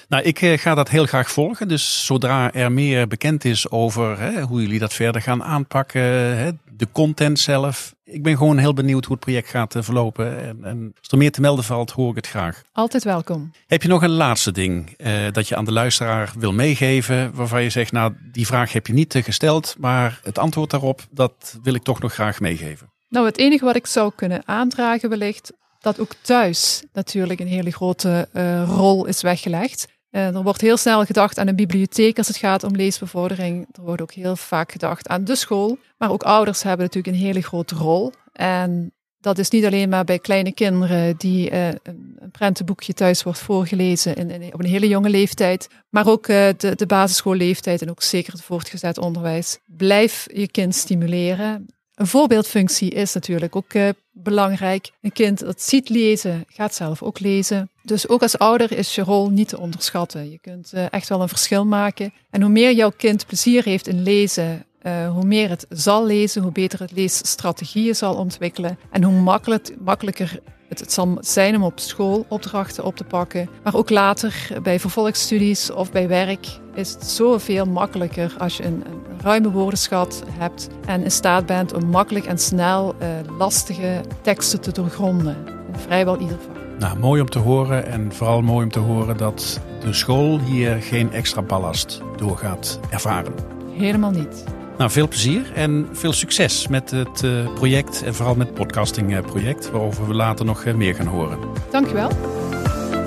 Nou, 0.07 0.23
ik 0.23 0.41
eh, 0.41 0.57
ga 0.57 0.75
dat 0.75 0.89
heel 0.89 1.05
graag 1.05 1.31
volgen. 1.31 1.67
Dus 1.67 2.05
zodra 2.05 2.53
er 2.53 2.71
meer 2.71 3.07
bekend 3.07 3.45
is 3.45 3.69
over 3.69 4.19
hè, 4.19 4.41
hoe 4.41 4.61
jullie 4.61 4.79
dat 4.79 4.93
verder 4.93 5.21
gaan 5.21 5.43
aanpakken, 5.43 6.01
hè, 6.37 6.51
de 6.77 6.87
content 6.91 7.39
zelf. 7.39 7.95
Ik 8.03 8.23
ben 8.23 8.37
gewoon 8.37 8.57
heel 8.57 8.73
benieuwd 8.73 9.05
hoe 9.05 9.15
het 9.15 9.23
project 9.23 9.49
gaat 9.49 9.75
eh, 9.75 9.83
verlopen. 9.83 10.39
En, 10.39 10.59
en, 10.63 10.93
als 10.99 11.07
er 11.07 11.17
meer 11.17 11.31
te 11.31 11.41
melden 11.41 11.63
valt, 11.63 11.91
hoor 11.91 12.09
ik 12.09 12.15
het 12.15 12.27
graag. 12.27 12.61
Altijd 12.71 13.03
welkom. 13.03 13.51
Heb 13.67 13.81
je 13.81 13.87
nog 13.87 14.01
een 14.03 14.09
laatste 14.09 14.51
ding 14.51 14.93
uh, 14.97 15.11
dat 15.31 15.47
je 15.47 15.55
aan 15.55 15.65
de 15.65 15.71
luisteraar 15.71 16.33
wil 16.37 16.53
meegeven, 16.53 17.35
waarvan 17.35 17.63
je 17.63 17.69
zegt, 17.69 17.91
nou, 17.91 18.13
die 18.31 18.45
vraag 18.45 18.73
heb 18.73 18.87
je 18.87 18.93
niet 18.93 19.19
gesteld, 19.23 19.75
maar 19.79 20.19
het 20.23 20.37
antwoord 20.37 20.69
daarop, 20.69 21.01
dat 21.11 21.59
wil 21.63 21.73
ik 21.73 21.83
toch 21.83 22.01
nog 22.01 22.13
graag 22.13 22.39
meegeven. 22.39 22.91
Nou, 23.09 23.25
het 23.25 23.37
enige 23.37 23.65
wat 23.65 23.75
ik 23.75 23.87
zou 23.87 24.11
kunnen 24.15 24.41
aandragen 24.45 25.09
wellicht, 25.09 25.53
dat 25.83 25.99
ook 25.99 26.13
thuis 26.21 26.83
natuurlijk 26.93 27.39
een 27.39 27.47
hele 27.47 27.71
grote 27.71 28.27
uh, 28.33 28.63
rol 28.67 29.05
is 29.05 29.21
weggelegd. 29.21 29.87
Uh, 30.11 30.35
er 30.35 30.43
wordt 30.43 30.61
heel 30.61 30.77
snel 30.77 31.05
gedacht 31.05 31.37
aan 31.37 31.47
een 31.47 31.55
bibliotheek 31.55 32.17
als 32.17 32.27
het 32.27 32.37
gaat 32.37 32.63
om 32.63 32.75
leesbevordering. 32.75 33.67
Er 33.71 33.81
wordt 33.81 34.01
ook 34.01 34.11
heel 34.11 34.35
vaak 34.35 34.71
gedacht 34.71 35.07
aan 35.07 35.23
de 35.23 35.35
school. 35.35 35.77
Maar 35.97 36.11
ook 36.11 36.23
ouders 36.23 36.63
hebben 36.63 36.85
natuurlijk 36.85 37.15
een 37.15 37.21
hele 37.23 37.41
grote 37.41 37.75
rol. 37.75 38.11
En 38.31 38.91
dat 39.19 39.37
is 39.37 39.49
niet 39.49 39.65
alleen 39.65 39.89
maar 39.89 40.03
bij 40.03 40.19
kleine 40.19 40.53
kinderen 40.53 41.15
die 41.17 41.51
uh, 41.51 41.67
een 41.67 42.31
prentenboekje 42.31 42.93
thuis 42.93 43.23
wordt 43.23 43.39
voorgelezen 43.39 44.15
in, 44.15 44.29
in, 44.29 44.53
op 44.53 44.59
een 44.59 44.69
hele 44.69 44.87
jonge 44.87 45.09
leeftijd, 45.09 45.67
maar 45.89 46.07
ook 46.07 46.27
de, 46.27 46.73
de 46.75 46.85
basisschoolleeftijd 46.85 47.81
en 47.81 47.89
ook 47.89 48.01
zeker 48.01 48.33
het 48.33 48.41
voortgezet 48.41 48.97
onderwijs. 48.97 49.57
Blijf 49.65 50.27
je 50.33 50.47
kind 50.47 50.75
stimuleren. 50.75 51.65
Een 51.95 52.07
voorbeeldfunctie 52.07 52.89
is 52.89 53.13
natuurlijk 53.13 53.55
ook 53.55 53.73
belangrijk. 54.23 54.91
Een 55.01 55.11
kind 55.11 55.39
dat 55.39 55.61
ziet 55.61 55.89
lezen, 55.89 56.45
gaat 56.47 56.75
zelf 56.75 57.01
ook 57.01 57.19
lezen. 57.19 57.69
Dus 57.83 58.07
ook 58.07 58.21
als 58.21 58.37
ouder 58.37 58.71
is 58.71 58.95
je 58.95 59.01
rol 59.01 59.29
niet 59.29 59.47
te 59.47 59.59
onderschatten. 59.59 60.31
Je 60.31 60.39
kunt 60.39 60.71
uh, 60.73 60.85
echt 60.89 61.09
wel 61.09 61.21
een 61.21 61.29
verschil 61.29 61.65
maken. 61.65 62.13
En 62.29 62.41
hoe 62.41 62.51
meer 62.51 62.73
jouw 62.73 62.91
kind 62.97 63.25
plezier 63.25 63.63
heeft 63.63 63.87
in 63.87 64.03
lezen, 64.03 64.65
uh, 64.81 65.09
hoe 65.09 65.25
meer 65.25 65.49
het 65.49 65.65
zal 65.69 66.05
lezen, 66.05 66.41
hoe 66.41 66.51
beter 66.51 66.79
het 66.79 66.91
leesstrategieën 66.91 67.95
zal 67.95 68.15
ontwikkelen. 68.15 68.77
En 68.91 69.03
hoe 69.03 69.13
makkelijk, 69.13 69.75
makkelijker 69.79 70.39
het, 70.73 70.81
het 70.81 70.93
zal 70.93 71.17
zijn 71.19 71.55
om 71.55 71.63
op 71.63 71.79
school 71.79 72.25
opdrachten 72.27 72.83
op 72.83 72.95
te 72.95 73.03
pakken. 73.03 73.49
Maar 73.63 73.75
ook 73.75 73.89
later 73.89 74.49
bij 74.63 74.79
vervolgstudies 74.79 75.71
of 75.71 75.91
bij 75.91 76.07
werk 76.07 76.47
is 76.73 76.93
het 76.93 77.05
zoveel 77.05 77.65
makkelijker 77.65 78.35
als 78.37 78.57
je 78.57 78.65
een, 78.65 78.83
een 78.85 79.21
ruime 79.21 79.51
woordenschat 79.51 80.23
hebt 80.29 80.69
en 80.85 81.03
in 81.03 81.11
staat 81.11 81.45
bent 81.45 81.73
om 81.73 81.85
makkelijk 81.85 82.25
en 82.25 82.37
snel 82.37 82.95
uh, 83.01 83.37
lastige 83.37 84.01
teksten 84.21 84.61
te 84.61 84.71
doorgronden. 84.71 85.37
In 85.73 85.79
vrijwel 85.79 86.19
ieder 86.19 86.37
vak. 86.39 86.79
Nou, 86.79 86.99
mooi 86.99 87.21
om 87.21 87.29
te 87.29 87.39
horen 87.39 87.85
en 87.85 88.13
vooral 88.13 88.41
mooi 88.41 88.63
om 88.63 88.71
te 88.71 88.79
horen 88.79 89.17
dat 89.17 89.59
de 89.79 89.93
school 89.93 90.39
hier 90.39 90.81
geen 90.81 91.11
extra 91.11 91.41
ballast 91.41 92.01
door 92.15 92.37
gaat 92.37 92.79
ervaren. 92.89 93.33
Helemaal 93.77 94.11
niet. 94.11 94.43
Nou, 94.77 94.91
veel 94.91 95.07
plezier 95.07 95.51
en 95.53 95.89
veel 95.91 96.13
succes 96.13 96.67
met 96.67 96.91
het 96.91 97.21
uh, 97.23 97.53
project 97.53 98.03
en 98.03 98.15
vooral 98.15 98.35
met 98.35 98.47
het 98.47 98.55
podcastingproject, 98.55 99.71
waarover 99.71 100.07
we 100.07 100.13
later 100.13 100.45
nog 100.45 100.63
uh, 100.63 100.73
meer 100.73 100.95
gaan 100.95 101.07
horen. 101.07 101.39
Dankjewel. 101.71 102.09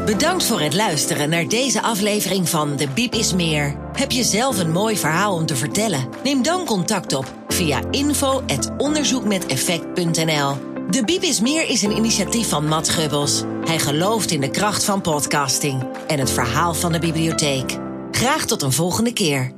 Bedankt 0.06 0.44
voor 0.44 0.60
het 0.60 0.74
luisteren 0.74 1.28
naar 1.28 1.48
deze 1.48 1.82
aflevering 1.82 2.48
van 2.48 2.76
De 2.76 2.88
Biep 2.94 3.12
is 3.12 3.34
Meer. 3.34 3.76
Heb 3.92 4.10
je 4.10 4.24
zelf 4.24 4.58
een 4.58 4.70
mooi 4.70 4.96
verhaal 4.96 5.34
om 5.34 5.46
te 5.46 5.56
vertellen? 5.56 6.08
Neem 6.24 6.42
dan 6.42 6.64
contact 6.64 7.14
op 7.14 7.34
via 7.48 7.80
info.onderzoekmeteffect.nl. 7.90 10.54
De 10.90 11.04
Biep 11.04 11.22
is 11.22 11.40
Meer 11.40 11.68
is 11.68 11.82
een 11.82 11.96
initiatief 11.96 12.48
van 12.48 12.68
Matt 12.68 12.88
Gubbels. 12.88 13.42
Hij 13.64 13.78
gelooft 13.78 14.30
in 14.30 14.40
de 14.40 14.50
kracht 14.50 14.84
van 14.84 15.00
podcasting 15.00 15.86
en 16.06 16.18
het 16.18 16.30
verhaal 16.30 16.74
van 16.74 16.92
de 16.92 16.98
bibliotheek. 16.98 17.78
Graag 18.10 18.44
tot 18.44 18.62
een 18.62 18.72
volgende 18.72 19.12
keer. 19.12 19.55